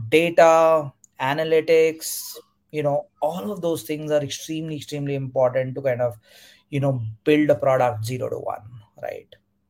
data, 0.08 0.92
analytics, 1.20 2.36
you 2.70 2.82
know, 2.82 3.06
all 3.22 3.50
of 3.52 3.60
those 3.60 3.82
things 3.82 4.10
are 4.10 4.22
extremely, 4.22 4.76
extremely 4.76 5.14
important 5.14 5.74
to 5.76 5.82
kind 5.82 6.00
of, 6.00 6.16
you 6.70 6.80
know, 6.80 7.00
build 7.24 7.50
a 7.50 7.54
product 7.54 8.04
zero 8.04 8.28
to 8.28 8.38
one, 8.38 8.62
right? 9.02 9.28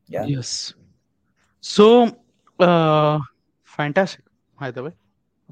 Yeah. 0.09 0.25
Yes. 0.25 0.75
So, 1.61 2.17
uh, 2.59 3.19
fantastic, 3.65 4.25
by 4.59 4.71
the 4.71 4.83
way. 4.85 4.93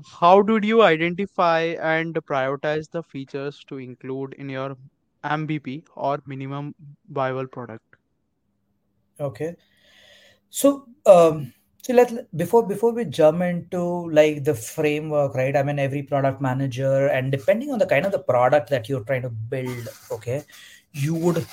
How 0.07 0.41
did 0.41 0.65
you 0.65 0.83
identify 0.83 1.61
and 1.81 2.15
prioritize 2.15 2.91
the 2.91 3.03
features 3.03 3.63
to 3.69 3.79
include 3.79 4.35
in 4.39 4.49
your 4.49 4.77
MVP 5.25 5.85
or 5.95 6.23
minimum 6.27 6.75
viable 7.11 7.47
product? 7.47 7.85
Okay. 9.21 9.55
So, 10.49 10.87
um, 11.07 11.53
so 11.83 11.93
let 11.93 12.37
before 12.37 12.67
before 12.67 12.93
we 12.93 13.05
jump 13.05 13.43
into 13.43 14.09
like 14.11 14.45
the 14.45 14.55
framework, 14.55 15.35
right? 15.35 15.57
I 15.57 15.63
mean, 15.63 15.79
every 15.79 16.03
product 16.03 16.41
manager, 16.41 17.09
and 17.09 17.31
depending 17.33 17.71
on 17.71 17.79
the 17.79 17.87
kind 17.87 18.07
of 18.07 18.13
the 18.13 18.21
product 18.21 18.71
that 18.71 18.89
you're 18.89 19.05
trying 19.05 19.23
to 19.23 19.31
build, 19.31 19.89
okay, 20.11 20.45
you 20.93 21.15
would 21.15 21.45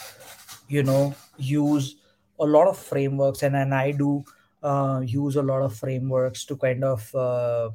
you 0.67 0.83
know 0.83 1.13
use 1.38 1.98
a 2.39 2.45
lot 2.45 2.67
of 2.67 2.77
frameworks 2.77 3.43
and 3.43 3.55
and 3.55 3.74
i 3.74 3.91
do 3.91 4.24
uh, 4.62 5.01
use 5.05 5.36
a 5.36 5.41
lot 5.41 5.62
of 5.62 5.75
frameworks 5.75 6.45
to 6.45 6.55
kind 6.57 6.83
of 6.83 7.15
uh, 7.15 7.69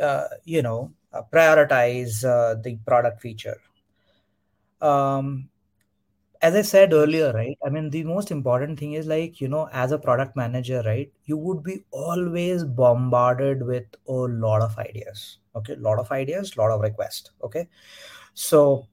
uh, 0.00 0.28
you 0.44 0.62
know 0.62 0.92
prioritize 1.32 2.24
uh, 2.24 2.54
the 2.62 2.76
product 2.86 3.20
feature 3.20 3.58
um, 4.80 5.48
as 6.46 6.54
i 6.54 6.62
said 6.68 6.92
earlier 6.92 7.32
right 7.32 7.58
i 7.66 7.68
mean 7.74 7.88
the 7.90 8.02
most 8.04 8.30
important 8.30 8.78
thing 8.78 8.92
is 9.00 9.06
like 9.06 9.40
you 9.40 9.48
know 9.48 9.68
as 9.72 9.92
a 9.92 9.98
product 9.98 10.36
manager 10.36 10.82
right 10.86 11.12
you 11.24 11.36
would 11.36 11.62
be 11.62 11.76
always 11.90 12.64
bombarded 12.64 13.62
with 13.66 13.84
a 14.08 14.12
lot 14.46 14.62
of 14.62 14.76
ideas 14.78 15.38
okay? 15.54 15.74
A 15.74 15.76
lot 15.76 15.98
of 15.98 16.10
ideas 16.10 16.56
a 16.56 16.60
lot 16.60 16.70
of 16.70 16.80
requests 16.80 17.30
okay? 17.44 17.68
So 18.34 18.88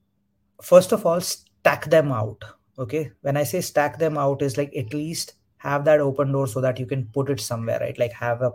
first 0.62 0.92
of 0.92 1.06
all 1.06 1.20
stack 1.20 1.86
them 1.90 2.12
out 2.12 2.44
okay? 2.78 3.12
When 3.22 3.36
i 3.36 3.44
say 3.44 3.60
stack 3.62 3.98
them 3.98 4.18
out 4.18 4.42
is 4.42 4.58
like 4.58 4.74
at 4.76 4.94
least 4.94 5.34
have 5.58 5.84
that 5.86 6.00
open 6.00 6.32
door 6.32 6.46
so 6.48 6.60
that 6.62 6.78
you 6.80 6.86
can 6.86 7.06
put 7.14 7.30
it 7.30 7.40
somewhere 7.40 7.80
right? 7.80 7.98
Like 7.98 8.12
have 8.12 8.42
a 8.42 8.52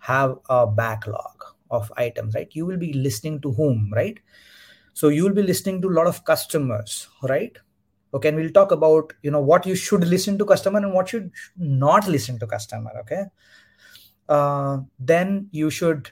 have 0.00 0.38
a 0.50 0.66
backlog 0.66 1.44
of 1.70 1.92
items 1.96 2.34
right? 2.34 2.48
You 2.52 2.66
will 2.66 2.78
be 2.78 2.92
listening 2.94 3.40
to 3.42 3.52
whom 3.52 3.92
right? 3.94 4.18
So 4.94 5.08
you 5.08 5.24
will 5.24 5.34
be 5.34 5.42
listening 5.42 5.82
to 5.82 5.88
a 5.88 5.96
lot 5.98 6.06
of 6.06 6.24
customers 6.24 7.08
right 7.22 7.56
okay 8.14 8.28
and 8.28 8.36
we'll 8.36 8.50
talk 8.50 8.72
about 8.72 9.12
you 9.22 9.30
know 9.30 9.40
what 9.40 9.66
you 9.66 9.74
should 9.74 10.04
listen 10.04 10.38
to 10.38 10.44
customer 10.44 10.78
and 10.78 10.92
what 10.92 11.08
should 11.08 11.30
not 11.56 12.08
listen 12.08 12.38
to 12.38 12.46
customer 12.46 12.92
okay? 13.00 13.24
Uh, 14.28 14.78
then 14.98 15.48
you 15.50 15.68
should 15.68 16.10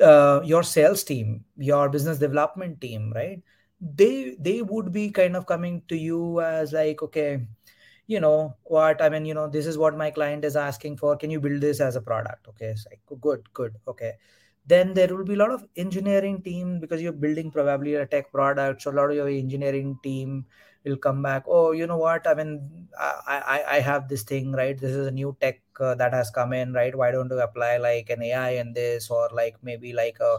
uh, 0.00 0.40
your 0.44 0.62
sales 0.62 1.02
team 1.02 1.44
your 1.56 1.88
business 1.88 2.18
development 2.18 2.80
team 2.80 3.12
right? 3.14 3.42
They 3.80 4.36
they 4.38 4.62
would 4.62 4.92
be 4.92 5.10
kind 5.10 5.36
of 5.36 5.46
coming 5.46 5.82
to 5.88 5.96
you 5.96 6.40
as 6.40 6.72
like 6.72 7.02
okay 7.02 7.46
you 8.06 8.20
know 8.20 8.54
what 8.62 9.02
i 9.02 9.08
mean 9.08 9.24
you 9.26 9.34
know 9.34 9.48
this 9.48 9.66
is 9.66 9.76
what 9.76 9.96
my 9.96 10.10
client 10.10 10.44
is 10.44 10.56
asking 10.56 10.96
for. 10.96 11.16
Can 11.16 11.30
you 11.30 11.40
build 11.40 11.60
this 11.60 11.80
as 11.80 11.96
a 11.96 12.00
product? 12.00 12.46
Okay 12.48 12.66
it's 12.66 12.86
like 12.86 13.00
good 13.20 13.52
good 13.52 13.74
okay 13.88 14.12
then 14.66 14.94
there 14.94 15.14
will 15.14 15.24
be 15.24 15.34
a 15.34 15.36
lot 15.38 15.50
of 15.50 15.64
engineering 15.76 16.42
team 16.42 16.80
because 16.80 17.00
you're 17.00 17.12
building 17.12 17.50
probably 17.50 17.94
a 17.94 18.06
tech 18.06 18.30
product 18.32 18.82
so 18.82 18.90
a 18.90 18.96
lot 18.98 19.10
of 19.10 19.16
your 19.16 19.28
engineering 19.28 19.98
team 20.02 20.44
will 20.84 20.96
come 20.96 21.22
back 21.22 21.44
oh 21.46 21.72
you 21.72 21.86
know 21.86 21.96
what? 21.96 22.26
I 22.26 22.34
mean 22.34 22.88
i 22.98 23.38
i, 23.54 23.76
I 23.76 23.80
have 23.80 24.08
this 24.08 24.22
thing 24.22 24.52
right? 24.52 24.78
This 24.78 24.92
is 24.92 25.06
a 25.06 25.10
new 25.10 25.36
tech 25.40 25.60
uh, 25.80 25.94
that 25.96 26.12
has 26.12 26.30
come 26.30 26.52
in 26.52 26.72
right? 26.72 26.94
Why 26.94 27.10
don't 27.10 27.30
you 27.30 27.40
apply 27.40 27.76
like 27.78 28.10
an 28.10 28.22
ai 28.22 28.50
in 28.50 28.72
this? 28.72 29.10
Or 29.10 29.28
like 29.32 29.56
maybe 29.62 29.92
like 29.92 30.18
a 30.20 30.38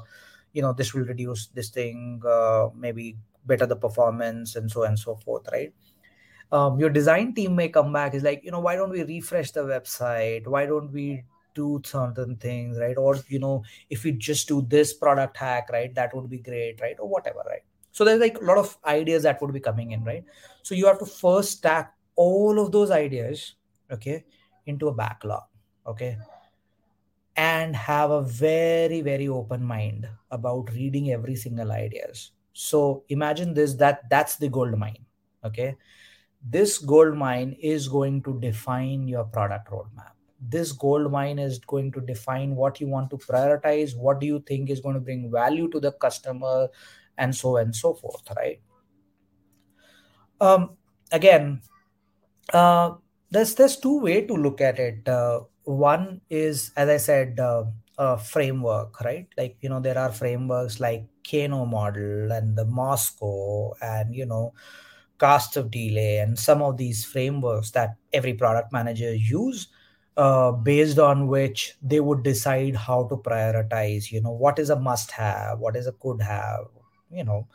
you 0.54 0.62
know 0.62 0.74
this 0.74 0.94
will 0.94 1.06
reduce 1.06 1.48
this 1.48 1.70
thing 1.70 2.22
uh, 2.26 2.70
maybe 2.76 3.18
better 3.46 3.66
the 3.66 3.76
performance 3.76 4.56
and 4.56 4.70
so 4.72 4.84
on 4.84 4.90
and 4.90 5.00
so 5.00 5.16
forth 5.16 5.48
right? 5.52 5.74
Um, 6.52 6.80
your 6.80 6.90
design 6.90 7.34
team 7.34 7.56
may 7.56 7.68
come 7.68 7.92
back. 7.92 8.14
Is 8.14 8.24
like 8.24 8.44
you 8.44 8.52
know 8.52 8.62
why 8.62 8.76
don't 8.76 8.90
we 8.90 9.04
refresh 9.04 9.52
the 9.52 9.62
website? 9.62 10.48
Why 10.48 10.66
don't 10.66 10.92
we 10.92 11.24
do 11.58 11.82
certain 11.84 12.36
things 12.38 12.80
right? 12.80 12.98
Or 12.98 13.18
you 13.28 13.40
know 13.40 13.64
if 13.90 14.04
we 14.04 14.14
just 14.14 14.48
do 14.48 14.62
this 14.76 14.94
product 14.94 15.38
hack 15.38 15.70
right 15.72 15.94
that 15.96 16.16
would 16.16 16.30
be 16.30 16.40
great 16.40 16.82
right? 16.82 16.96
Or 17.00 17.10
whatever 17.10 17.44
right? 17.50 17.66
So 17.92 18.06
there's 18.06 18.20
like 18.22 18.40
a 18.40 18.46
lot 18.46 18.58
of 18.58 18.78
ideas 18.86 19.24
that 19.24 19.42
would 19.42 19.54
be 19.54 19.60
coming 19.60 19.92
in 19.92 20.04
right? 20.04 20.24
So 20.64 20.76
you 20.76 20.86
have 20.88 21.00
to 21.00 21.06
first 21.06 21.58
stack 21.60 21.94
all 22.16 22.60
of 22.64 22.72
those 22.72 22.92
ideas 22.92 23.56
okay 23.92 24.24
into 24.66 24.88
a 24.88 24.94
backlog 24.94 25.44
okay? 25.86 26.18
And 27.36 27.76
have 27.76 28.12
a 28.12 28.22
very 28.22 29.02
very 29.02 29.28
open 29.28 29.64
mind 29.64 30.08
about 30.32 30.74
reading 30.74 31.12
every 31.12 31.36
single 31.36 31.72
ideas. 31.72 32.32
So 32.54 33.04
imagine 33.10 33.54
this 33.54 33.74
that 33.76 34.10
that's 34.10 34.38
the 34.38 34.50
gold 34.50 34.78
mine 34.78 35.06
okay? 35.44 35.76
This 36.50 36.78
gold 36.78 37.18
mine 37.18 37.56
is 37.60 37.88
going 37.88 38.22
to 38.24 38.40
define 38.40 39.08
your 39.08 39.26
product 39.26 39.70
roadmap 39.72 40.17
this 40.40 40.72
gold 40.72 41.12
mine 41.12 41.40
is 41.40 41.60
going 41.60 41.92
to 41.92 42.02
define 42.02 42.56
what 42.56 42.80
you 42.80 42.88
want 42.88 43.10
to 43.10 43.18
prioritize 43.18 43.96
what 43.98 44.20
do 44.20 44.28
you 44.28 44.44
think 44.48 44.70
is 44.70 44.80
going 44.80 44.96
to 44.96 45.02
bring 45.02 45.32
value 45.32 45.70
to 45.70 45.80
the 45.80 45.92
customer 45.94 46.68
and 47.18 47.36
so 47.36 47.58
and 47.58 47.76
so 47.76 47.94
forth 47.94 48.24
right? 48.36 48.60
Um 50.40 50.78
again 51.12 51.62
uh 52.54 52.92
there's 53.32 53.56
there's 53.56 53.78
two 53.78 54.00
way 54.00 54.26
to 54.26 54.34
look 54.34 54.62
at 54.62 54.80
it. 54.80 55.08
Uh, 55.08 55.42
one 55.64 56.22
is 56.30 56.72
as 56.78 56.88
i 56.88 56.96
said 56.96 57.40
uh, 57.40 57.66
a 57.98 58.18
framework 58.18 59.02
right? 59.02 59.28
Like 59.38 59.58
you 59.62 59.70
know 59.70 59.80
there 59.80 59.98
are 59.98 60.12
frameworks 60.12 60.80
like 60.80 61.06
kano 61.30 61.66
model 61.66 62.32
and 62.32 62.56
the 62.58 62.66
moscow 62.66 63.74
and 63.82 64.16
you 64.16 64.26
know 64.26 64.54
cost 65.18 65.58
of 65.58 65.72
delay 65.72 66.20
and 66.20 66.38
some 66.38 66.62
of 66.62 66.78
these 66.78 67.04
frameworks 67.04 67.72
that 67.72 67.96
every 68.14 68.34
product 68.34 68.72
manager 68.72 69.14
use 69.14 69.68
uh, 70.18 70.52
based 70.52 70.98
on 71.00 71.28
which 71.28 71.76
they 71.82 72.00
would 72.00 72.24
decide 72.24 72.76
how 72.76 73.08
to 73.08 73.16
prioritize 73.18 74.12
you 74.12 74.20
know 74.22 74.32
what 74.32 74.58
is 74.60 74.70
a 74.72 74.76
must 74.76 75.12
have 75.12 75.60
what 75.60 75.76
is 75.76 75.88
a 75.88 75.92
could 75.94 76.22
have 76.22 76.66
you 77.12 77.24
know 77.24 77.48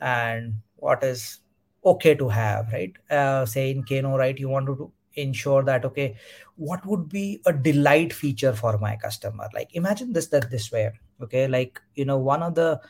and 0.00 0.54
what 0.76 1.04
is 1.04 1.40
okay 1.84 2.14
to 2.14 2.28
have 2.28 2.72
right? 2.72 2.92
Uh, 3.10 3.44
say 3.46 3.70
in 3.70 3.84
kano 3.84 4.16
right 4.16 4.38
you 4.38 4.48
want 4.48 4.66
to 4.66 4.90
ensure 5.14 5.62
that 5.62 5.84
okay 5.84 6.16
what 6.56 6.84
would 6.86 7.08
be 7.08 7.40
a 7.46 7.52
delight 7.52 8.12
feature 8.12 8.52
for 8.52 8.78
my 8.78 8.96
customer? 8.96 9.48
Like 9.54 9.74
imagine 9.74 10.12
this 10.12 10.28
that 10.28 10.50
this 10.50 10.72
way 10.72 10.90
okay? 11.22 11.48
Like 11.48 11.80
you 11.94 12.06
know 12.06 12.18
one 12.18 12.42
of 12.42 12.54
the 12.54 12.80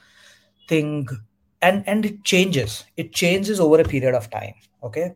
thing 0.69 1.09
and 1.63 1.83
and 1.89 2.07
it 2.07 2.25
changes. 2.25 2.85
It 2.97 3.13
changes 3.13 3.59
over 3.59 3.81
a 3.81 3.85
period 3.85 4.15
of 4.15 4.31
time 4.31 4.55
okay? 4.85 5.15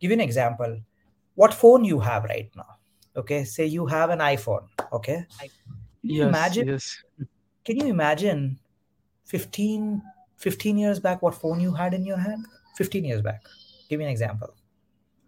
Give 0.00 0.10
you 0.10 0.14
an 0.14 0.20
example. 0.20 0.80
What 1.34 1.54
phone 1.54 1.84
you 1.84 2.00
have 2.00 2.24
right 2.24 2.50
now 2.56 2.79
okay 3.16 3.44
say 3.44 3.66
you 3.66 3.86
have 3.86 4.10
an 4.10 4.20
iphone 4.20 4.66
okay? 4.92 5.26
Can 5.38 5.48
you 6.02 6.20
yes 6.22 6.28
imagine 6.28 6.68
yes. 6.68 7.04
can 7.64 7.76
you 7.76 7.86
imagine 7.86 8.58
15 9.26 10.02
15 10.38 10.78
years 10.78 10.98
back 10.98 11.22
what 11.22 11.34
phone 11.34 11.60
you 11.60 11.72
had 11.72 11.94
in 11.94 12.04
your 12.04 12.16
hand? 12.16 12.46
15 12.76 13.04
years 13.04 13.20
back. 13.20 13.44
Give 13.88 13.98
me 13.98 14.06
an 14.06 14.10
example. 14.10 14.54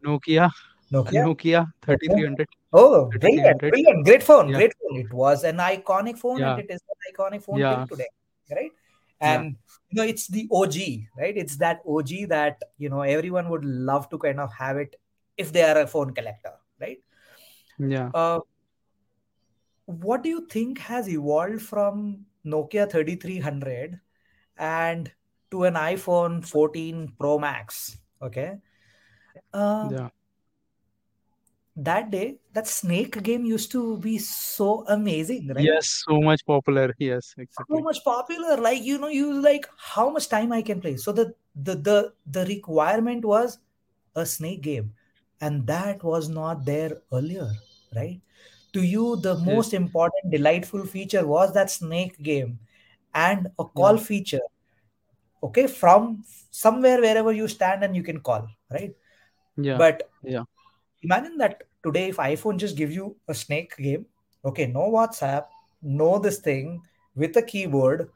Nokia. 0.02 0.50
Nokia? 0.90 1.24
Nokia 1.26 1.60
okay. 1.82 1.96
3300 1.96 2.48
oh 2.72 3.10
brilliant 3.20 3.60
3300 3.60 3.70
brilliant 3.70 4.04
great 4.06 4.22
phone 4.22 4.48
yeah. 4.48 4.56
great 4.56 4.72
phone. 4.80 4.98
It 4.98 5.12
was 5.12 5.44
an 5.44 5.58
iconic 5.58 6.18
phone 6.18 6.42
and 6.42 6.60
it 6.60 6.70
is 6.70 6.80
an 6.80 7.12
iconic 7.12 7.42
phone 7.42 7.58
yeah. 7.58 7.84
today 7.88 8.08
right? 8.50 8.70
Yeah. 9.20 9.34
And 9.34 9.56
you 9.90 9.96
know 9.96 10.02
it's 10.02 10.26
the 10.28 10.48
og 10.50 10.74
right? 11.18 11.36
It's 11.36 11.56
that 11.56 11.80
og 11.86 12.08
that 12.28 12.62
you 12.78 12.88
know 12.88 13.02
everyone 13.02 13.48
would 13.50 13.64
love 13.64 14.08
to 14.10 14.18
kind 14.18 14.40
of 14.40 14.52
have 14.52 14.76
it 14.76 14.96
if 15.36 15.52
they 15.52 15.62
are 15.62 15.78
a 15.78 15.86
phone 15.86 16.12
collector 16.14 16.52
right 16.80 16.98
yeah. 17.90 18.10
Uh, 18.14 18.40
what 19.86 20.22
do 20.22 20.28
you 20.28 20.46
think 20.46 20.78
has 20.78 21.08
evolved 21.08 21.62
from 21.62 22.24
nokia 22.44 22.90
3300 22.90 24.00
and 24.58 25.12
to 25.50 25.64
an 25.64 25.74
iphone 25.74 26.44
14 26.44 27.12
pro 27.18 27.38
max? 27.38 27.98
Okay. 28.20 28.58
Uh, 29.52 29.88
yeah. 29.90 30.08
that 31.74 32.10
day 32.10 32.38
that 32.52 32.66
snake 32.66 33.22
game 33.22 33.44
used 33.46 33.70
to 33.72 33.96
be 33.98 34.18
so 34.18 34.84
amazing 34.88 35.48
right? 35.48 35.64
Yes 35.64 36.04
so 36.06 36.20
much 36.20 36.44
popular. 36.46 36.94
Yes 36.98 37.34
exactly. 37.38 37.78
so 37.78 37.82
much 37.82 38.04
popular. 38.04 38.56
Like 38.56 38.82
you 38.82 38.98
know 38.98 39.08
you 39.08 39.40
like 39.40 39.66
how 39.76 40.10
much 40.10 40.28
time 40.28 40.52
i 40.52 40.62
can 40.62 40.80
play? 40.80 40.96
So 40.96 41.12
the 41.12 41.34
the 41.54 41.76
the, 41.76 42.12
the 42.26 42.46
requirement 42.46 43.24
was 43.24 43.58
a 44.14 44.26
snake 44.26 44.62
game. 44.62 44.92
And 45.40 45.66
that 45.66 46.04
was 46.04 46.28
not 46.28 46.64
there 46.64 47.02
earlier 47.12 47.50
right? 47.94 48.20
To 48.72 48.82
you 48.82 49.16
the 49.16 49.36
yes. 49.36 49.44
most 49.44 49.74
important 49.74 50.30
delightful 50.30 50.86
feature 50.86 51.26
was 51.26 51.52
that 51.54 51.70
snake 51.70 52.20
game 52.22 52.58
and 53.14 53.46
a 53.46 53.50
yeah. 53.58 53.68
call 53.76 53.98
feature 53.98 54.40
okay 55.42 55.66
from 55.66 56.24
somewhere 56.50 57.00
wherever 57.00 57.32
you 57.32 57.48
stand 57.48 57.84
and 57.84 57.94
you 57.94 58.02
can 58.02 58.20
call 58.20 58.48
right? 58.70 58.94
Yeah. 59.56 59.76
But 59.76 60.08
yeah. 60.22 60.44
imagine 61.02 61.36
that 61.38 61.64
today 61.82 62.08
if 62.08 62.16
iphone 62.16 62.56
just 62.56 62.76
give 62.76 62.92
you 62.92 63.16
a 63.28 63.34
snake 63.34 63.76
game 63.76 64.06
okay 64.44 64.66
no 64.66 64.88
whatsapp 64.90 65.46
no 65.82 66.18
this 66.18 66.38
thing 66.38 66.80
with 67.16 67.36
a 67.36 67.42
keyboard 67.42 68.08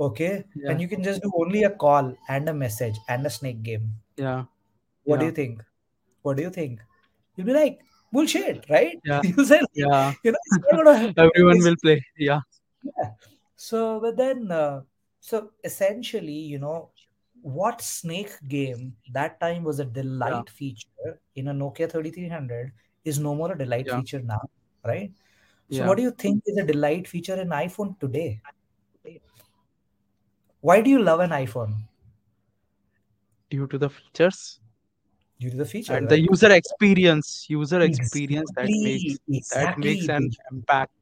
okay 0.00 0.44
yeah. 0.56 0.70
and 0.70 0.80
you 0.80 0.88
can 0.88 1.02
just 1.02 1.22
do 1.22 1.30
only 1.36 1.62
a 1.64 1.70
call 1.70 2.16
and 2.28 2.48
a 2.48 2.54
message 2.54 2.98
and 3.08 3.26
a 3.26 3.30
snake 3.30 3.62
game. 3.62 3.92
Yeah. 4.16 4.44
What 5.04 5.20
do 5.20 5.26
you 5.26 5.32
think? 5.32 5.62
What 6.22 6.36
do 6.36 6.42
you 6.42 6.50
think? 6.50 6.80
You'll 7.36 7.46
be 7.46 7.52
like 7.52 7.80
bullshit 8.12 8.64
right? 8.68 8.98
Yeah. 9.04 9.22
Say 9.44 9.60
yeah. 9.74 10.12
you 10.22 10.32
know 10.32 10.38
it's 10.46 10.58
not 10.70 10.84
gonna 10.84 11.14
everyone 11.26 11.60
will 11.60 11.76
play 11.82 12.04
yeah. 12.18 12.40
Yeah. 12.82 13.10
So 13.56 14.00
but 14.00 14.16
then 14.16 14.50
uh, 14.50 14.82
so 15.20 15.50
essentially 15.64 16.40
you 16.54 16.58
know 16.58 16.90
what 17.40 17.80
snake 17.80 18.32
game 18.48 18.94
that 19.12 19.40
time 19.40 19.64
was 19.64 19.80
a 19.80 19.84
yeah. 19.84 19.90
delight 19.94 20.50
feature 20.50 21.18
in 21.34 21.48
a 21.48 21.54
nokia 21.54 21.90
3300 21.90 22.72
is 23.04 23.18
no 23.18 23.34
more 23.34 23.52
a 23.52 23.58
delight 23.58 23.86
yeah. 23.86 23.96
feature 23.96 24.20
now 24.20 24.40
right? 24.84 25.10
So 25.70 25.78
yeah. 25.78 25.86
what 25.86 25.96
do 25.96 26.02
you 26.02 26.10
think 26.10 26.42
is 26.46 26.58
a 26.58 26.64
delight 26.64 27.08
feature 27.08 27.40
in 27.40 27.48
iphone 27.48 27.98
today? 27.98 28.40
Why 30.60 30.80
do 30.80 30.90
you 30.90 31.02
love 31.02 31.20
an 31.20 31.30
iphone? 31.30 31.74
Due 33.50 33.66
to 33.66 33.78
the 33.78 33.88
features 33.90 34.60
due 35.42 35.50
to 35.50 35.56
the 35.56 35.64
features 35.64 35.96
and 35.96 36.08
the 36.08 36.20
user 36.20 36.50
experience 36.52 37.46
user 37.48 37.80
experience 37.82 38.50
that 38.54 38.68
makes 38.70 39.18
exactly 39.28 39.60
that 39.60 39.78
makes 39.78 40.08
an 40.08 40.30
impact. 40.52 40.92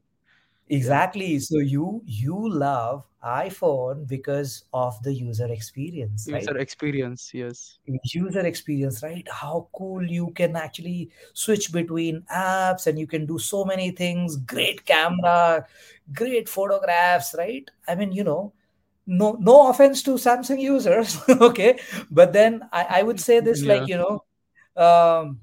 Exactly. 0.71 1.37
So 1.39 1.59
you 1.59 2.01
you 2.05 2.49
love 2.49 3.05
iphone 3.23 4.07
because 4.07 4.63
of 4.73 4.95
the 5.03 5.13
user 5.13 5.51
experience 5.51 6.27
right? 6.31 6.41
User 6.41 6.57
experience 6.57 7.29
yes. 7.33 7.77
User 8.05 8.45
experience 8.51 9.03
right? 9.03 9.27
How 9.29 9.67
cool 9.75 10.01
you 10.01 10.31
can 10.31 10.55
actually 10.55 11.11
switch 11.33 11.71
between 11.73 12.23
apps 12.33 12.87
and 12.87 12.97
you 12.97 13.05
can 13.05 13.25
do 13.25 13.37
so 13.37 13.65
many 13.65 13.91
things. 13.91 14.37
Great 14.37 14.85
camera 14.85 15.65
great 16.13 16.47
photographs 16.47 17.35
right? 17.37 17.69
I 17.87 17.95
mean 17.95 18.11
you 18.13 18.23
know 18.23 18.53
no 19.05 19.35
no 19.41 19.69
offense 19.69 20.01
to 20.03 20.11
samsung 20.11 20.61
users 20.61 21.19
okay? 21.29 21.79
But 22.09 22.31
then 22.31 22.63
i, 22.71 23.01
I 23.01 23.03
would 23.03 23.19
say 23.19 23.41
this 23.41 23.61
yeah. 23.61 23.73
like 23.73 23.89
you 23.89 23.97
know 23.97 24.23
um, 24.75 25.41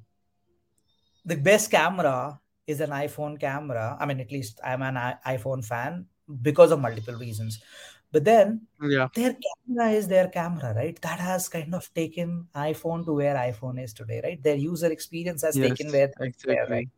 the 1.25 1.37
best 1.37 1.71
camera 1.71 2.41
is 2.67 2.81
an 2.81 2.91
iphone 2.91 3.39
camera. 3.41 3.97
I 4.01 4.07
mean 4.07 4.21
at 4.21 4.31
least 4.31 4.61
i'm 4.65 4.83
an 4.83 4.97
I- 4.97 5.19
iphone 5.37 5.65
fan 5.65 6.07
because 6.43 6.71
of 6.71 6.81
multiple 6.81 7.15
reasons. 7.15 7.61
But 8.11 8.25
then 8.25 8.67
yeah. 8.81 9.09
their 9.15 9.37
camera 9.37 9.91
is 9.91 10.09
their 10.09 10.29
camera 10.29 10.75
right? 10.75 11.01
That 11.03 11.21
has 11.21 11.49
kind 11.49 11.75
of 11.75 11.93
taken 11.95 12.47
iphone 12.55 13.05
to 13.05 13.13
where 13.13 13.37
iphone 13.37 13.83
is 13.83 13.93
today 13.93 14.21
right? 14.23 14.43
Their 14.43 14.57
user 14.57 14.91
experience 14.91 15.43
has 15.43 15.57
yes 15.57 15.69
taken 15.69 15.93
where 15.93 16.13
where 16.45 16.67
right? 16.69 16.89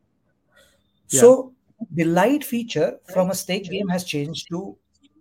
yeah. 1.09 1.21
So 1.21 1.53
the 1.91 2.05
light 2.05 2.45
feature 2.45 2.99
from 3.13 3.31
a 3.31 3.35
snake 3.35 3.71
game 3.71 3.89
has 3.89 4.05
changed 4.05 4.49
to 4.51 4.77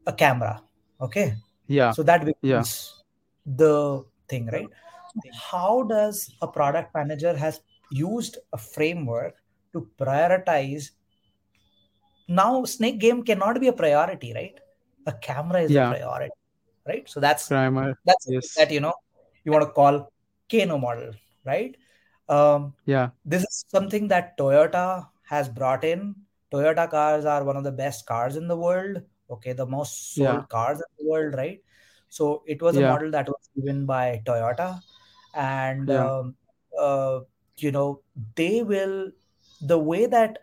a 0.05 0.13
camera 0.13 0.61
okay? 1.01 1.35
Yeah. 1.67 1.91
So 1.91 2.03
that 2.03 2.25
yeah. 2.41 2.59
becomes 2.59 3.03
the 3.45 4.03
thing 4.27 4.47
right 4.47 4.69
how 5.51 5.83
does 5.83 6.31
a 6.41 6.47
product 6.47 6.93
manager 6.93 7.35
has 7.35 7.61
used 7.91 8.37
a 8.53 8.57
framework 8.57 9.35
to 9.73 9.87
prioritize? 9.99 10.91
Now 12.27 12.63
snake 12.65 12.99
game 12.99 13.23
cannot 13.23 13.59
be 13.59 13.67
a 13.67 13.73
priority 13.73 14.33
right? 14.33 14.59
A 15.07 15.13
camera 15.13 15.61
is 15.61 15.71
a 15.71 15.89
priority 15.89 16.31
right? 16.87 17.09
So 17.09 17.19
that's 17.19 17.47
primer 17.47 17.97
that's 18.05 18.27
yes. 18.29 18.53
that 18.55 18.71
you 18.71 18.79
know 18.79 18.93
you 19.43 19.51
want 19.51 19.63
to 19.63 19.71
call 19.71 20.11
kano 20.51 20.77
model 20.77 21.13
right? 21.45 21.75
Um, 22.27 22.73
yeah. 22.85 23.09
this 23.25 23.41
is 23.41 23.65
something 23.69 24.07
that 24.09 24.37
toyota 24.37 25.07
has 25.23 25.49
brought 25.49 25.83
in. 25.83 26.15
Toyota 26.53 26.89
cars 26.89 27.25
are 27.25 27.43
one 27.43 27.57
of 27.57 27.63
the 27.63 27.71
best 27.71 28.05
cars 28.05 28.35
in 28.35 28.47
the 28.47 28.57
world 28.57 29.01
okay? 29.29 29.53
The 29.53 29.65
most 29.65 30.13
sold 30.15 30.27
yeah. 30.27 30.41
cars 30.49 30.77
in 30.77 31.05
the 31.05 31.11
world 31.11 31.35
right? 31.35 31.61
So 32.09 32.43
it 32.47 32.61
was 32.61 32.75
a 32.75 32.81
model 32.81 33.11
that 33.11 33.27
was 33.27 33.49
given 33.55 33.85
by 33.85 34.21
toyota 34.25 34.81
and 35.35 35.89
yeah. 35.89 36.05
um, 36.05 36.35
uh, 36.79 37.19
you 37.57 37.71
know 37.71 38.01
they 38.35 38.63
will 38.63 39.11
the 39.61 39.77
way 39.77 40.05
that 40.05 40.39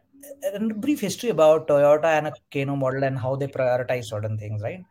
and 0.55 0.71
a 0.71 0.75
brief 0.75 1.01
history 1.01 1.31
about 1.31 1.69
toyota 1.69 2.07
and 2.19 2.27
a 2.27 2.33
kano 2.53 2.75
model 2.75 3.05
and 3.05 3.19
how 3.19 3.37
they 3.37 3.47
prioritize 3.47 4.05
certain 4.05 4.37
things 4.39 4.63
right? 4.63 4.85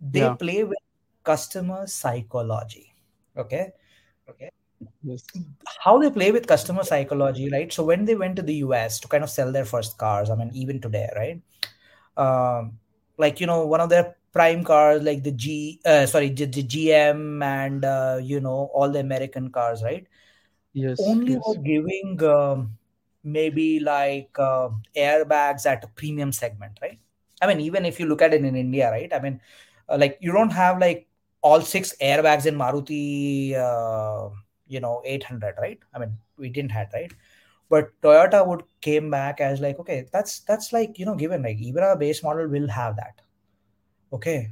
They 0.00 0.20
yeah. 0.20 0.34
play 0.34 0.64
with 0.64 0.78
customer 1.22 1.86
psychology 1.86 2.92
okay? 3.36 3.72
Yes. 5.02 5.24
How 5.82 5.98
they 5.98 6.10
play 6.10 6.30
with 6.30 6.46
customer 6.46 6.84
psychology 6.84 7.48
right? 7.50 7.72
So 7.72 7.84
when 7.84 8.04
they 8.04 8.16
went 8.16 8.36
to 8.36 8.42
the 8.42 8.56
us 8.56 9.00
to 9.00 9.08
kind 9.08 9.24
of 9.24 9.30
sell 9.30 9.50
their 9.50 9.64
first 9.64 9.96
cars 9.96 10.30
i 10.30 10.34
mean 10.34 10.50
even 10.54 10.80
today 10.80 11.08
right? 11.16 11.40
Um 12.16 12.78
like 13.16 13.40
you 13.40 13.46
know 13.46 13.66
one 13.66 13.80
of 13.80 13.88
their 13.88 14.16
prime 14.34 14.64
cars 14.64 15.02
like 15.02 15.22
the 15.22 15.30
g 15.30 15.80
uh, 15.86 16.04
sorry 16.06 16.28
the, 16.28 16.46
the 16.46 16.64
gm 16.64 17.42
and 17.44 17.84
uh, 17.84 18.18
you 18.20 18.40
know 18.40 18.68
all 18.74 18.90
the 18.90 19.00
american 19.00 19.50
cars 19.50 19.82
right? 19.82 20.06
Yes 20.72 21.00
only 21.06 21.32
yes. 21.32 21.42
were 21.46 21.62
giving 21.62 22.22
um, 22.24 22.76
maybe 23.22 23.80
like 23.80 24.36
uh, 24.38 24.68
airbags 24.96 25.66
at 25.66 25.84
a 25.84 25.88
premium 25.88 26.32
segment 26.32 26.78
right? 26.82 26.98
I 27.40 27.46
mean 27.46 27.60
even 27.60 27.84
if 27.84 28.00
you 28.00 28.06
look 28.06 28.22
at 28.22 28.34
it 28.34 28.44
in 28.44 28.56
india 28.56 28.90
right? 28.90 29.12
I 29.12 29.20
mean 29.20 29.40
uh, 29.88 29.96
like 29.98 30.18
you 30.20 30.32
don't 30.32 30.50
have 30.50 30.78
like 30.78 31.06
all 31.40 31.60
six 31.60 31.94
airbags 32.02 32.46
in 32.46 32.56
maruti 32.56 33.54
uh, 33.54 34.30
you 34.66 34.80
know 34.80 35.00
800 35.04 35.54
right? 35.60 35.78
I 35.94 36.00
mean 36.00 36.18
we 36.36 36.48
didn't 36.48 36.72
had 36.72 36.88
right? 36.92 37.12
But 37.70 37.92
toyota 38.02 38.46
would 38.46 38.64
came 38.80 39.10
back 39.10 39.40
as 39.40 39.60
like 39.60 39.78
okay 39.78 40.06
that's 40.12 40.40
that's 40.40 40.72
like 40.72 40.98
you 40.98 41.06
know 41.06 41.14
given 41.14 41.42
like 41.42 41.58
even 41.58 41.84
our 41.84 41.96
base 41.96 42.22
model 42.22 42.48
will 42.48 42.68
have 42.68 42.96
that 42.96 43.23
okay. 44.14 44.50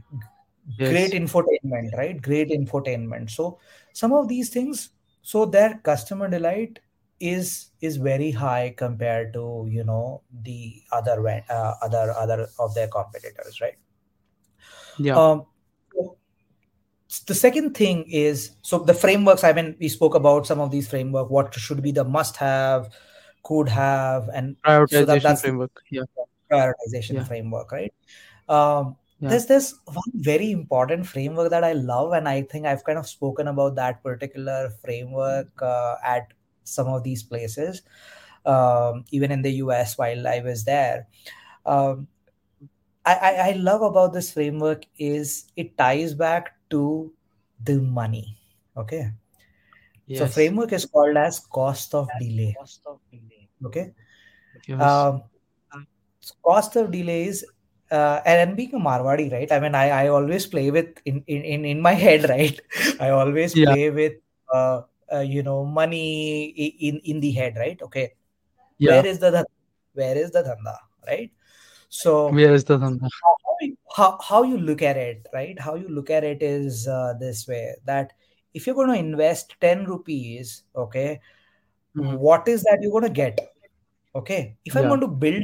Great 0.79 1.13
yes 1.13 1.13
infotainment 1.13 1.97
right? 1.97 2.21
Great 2.23 2.51
infotainment. 2.51 3.31
So 3.31 3.59
some 3.93 4.13
of 4.13 4.29
these 4.29 4.49
things 4.49 4.91
so 5.23 5.45
their 5.45 5.81
customer 5.83 6.29
delight 6.29 6.79
is 7.21 7.71
is 7.81 7.97
very 7.97 8.31
high 8.31 8.75
compared 8.77 9.33
to 9.33 9.67
you 9.71 9.85
know 9.85 10.23
the 10.43 10.83
other 10.93 11.17
uh, 11.29 11.75
other 11.83 12.13
other 12.17 12.49
of 12.59 12.75
their 12.75 12.89
competitors 12.89 13.61
right? 13.61 13.79
Yeah. 14.99 15.17
Um 15.17 15.47
the 17.27 17.35
second 17.35 17.75
thing 17.75 18.05
is 18.09 18.57
so 18.63 18.79
the 18.79 18.95
frameworks 18.95 19.45
i 19.45 19.53
mean 19.53 19.77
we 19.79 19.87
spoke 19.87 20.15
about 20.15 20.47
some 20.47 20.61
of 20.61 20.71
these 20.71 20.89
framework 20.89 21.29
what 21.29 21.55
should 21.55 21.83
be 21.83 21.93
the 21.93 22.03
must 22.03 22.39
have 22.39 22.89
could 23.43 23.69
have 23.69 24.31
and 24.33 24.57
prioritization 24.63 25.21
so 25.21 25.29
that, 25.29 25.41
framework 25.41 25.83
yeah. 25.91 26.03
prioritization 26.51 27.15
yeah. 27.15 27.25
framework 27.25 27.73
right? 27.73 27.93
Um, 28.49 28.97
yeah. 29.23 29.29
There's 29.29 29.47
this 29.47 29.75
one 29.85 30.13
very 30.15 30.51
important 30.51 31.07
framework 31.07 31.51
that 31.51 31.63
i 31.63 31.73
love 31.73 32.13
and 32.13 32.29
i 32.29 32.43
think 32.43 32.67
i've 32.67 32.83
kind 32.83 32.99
of 32.99 33.07
spoken 33.07 33.47
about 33.47 33.77
that 33.77 34.03
particular 34.03 34.71
framework 34.85 35.63
uh, 35.63 35.95
at 36.05 36.33
some 36.65 36.89
of 36.89 37.05
these 37.05 37.23
places 37.23 37.83
um, 38.47 39.05
even 39.13 39.31
in 39.31 39.43
the 39.43 39.53
us 39.53 39.97
while 39.97 40.27
i 40.27 40.41
was 40.41 40.65
there. 40.65 41.07
Um, 41.65 42.09
I, 43.07 43.15
I, 43.15 43.49
I 43.49 43.53
love 43.53 43.83
about 43.83 44.13
this 44.13 44.33
framework 44.33 44.87
is 44.99 45.47
it 45.55 45.79
ties 45.79 46.15
back 46.15 46.57
to 46.71 47.13
the 47.63 47.79
money 47.79 48.37
okay? 48.77 49.13
So 50.15 50.27
framework 50.27 50.73
is 50.73 50.85
called 50.85 51.17
as 51.17 51.39
cost 51.39 51.95
of 51.95 52.09
delay 52.19 52.57
cost 52.59 52.83
of 52.87 52.99
delay. 53.11 53.49
okay? 53.65 53.93
Yes. 54.67 54.83
Um, 54.83 55.23
cost 56.45 56.75
of 56.77 56.91
delays 56.91 57.45
uh, 57.93 58.21
and, 58.25 58.57
being 58.57 58.75
a 58.75 58.79
marwadi 58.79 59.31
right? 59.33 59.53
I 59.53 59.61
mean 59.61 59.75
i, 59.75 59.89
I 59.91 60.09
always 60.09 60.47
play 60.47 60.71
with 60.71 60.99
in, 61.05 61.23
in 61.27 61.65
in 61.65 61.81
my 61.81 61.93
head 62.07 62.29
right? 62.29 62.59
I 63.01 63.11
always 63.11 63.55
yeah. 63.55 63.73
play 63.73 63.91
with 63.91 64.15
uh, 64.53 64.83
uh, 65.13 65.21
you 65.21 65.43
know 65.43 65.65
money 65.65 66.47
in 66.89 66.99
in 67.05 67.21
the 67.21 67.33
head 67.33 67.57
right? 67.57 67.81
Okay. 67.83 68.13
Yeah. 68.79 68.93
Where 68.93 69.07
is 69.07 69.19
the 69.19 69.45
where 69.95 70.17
is 70.17 70.31
the 70.31 70.43
dhanda 70.43 70.77
right? 71.07 71.31
So 71.89 72.31
where 72.31 72.55
is 72.55 72.65
the 72.65 72.79
dhanda? 72.79 73.09
how, 73.23 73.37
how 73.45 73.57
you- 73.61 73.77
how, 74.29 74.43
you 74.43 74.59
look 74.59 74.83
at 74.83 74.97
it 74.97 75.27
right? 75.35 75.59
How 75.61 75.75
you 75.75 75.89
look 75.89 76.09
at 76.11 76.25
it 76.25 76.43
is 76.43 76.89
uh, 76.89 77.15
this 77.21 77.47
way 77.47 77.75
that 77.85 78.13
if 78.55 78.67
you're 78.67 78.75
going 78.75 78.89
to 78.89 78.99
invest 78.99 79.55
10 79.61 79.85
rupees 79.85 80.65
okay 80.75 81.21
Mhm. 81.95 82.19
what 82.19 82.49
is 82.49 82.63
that 82.63 82.79
you're 82.81 82.91
going 82.91 83.05
to 83.05 83.11
get? 83.11 83.39
Okay. 84.15 84.57
If 84.65 84.77
i'm 84.77 84.89
going 84.89 85.01
to 85.01 85.09
build 85.09 85.41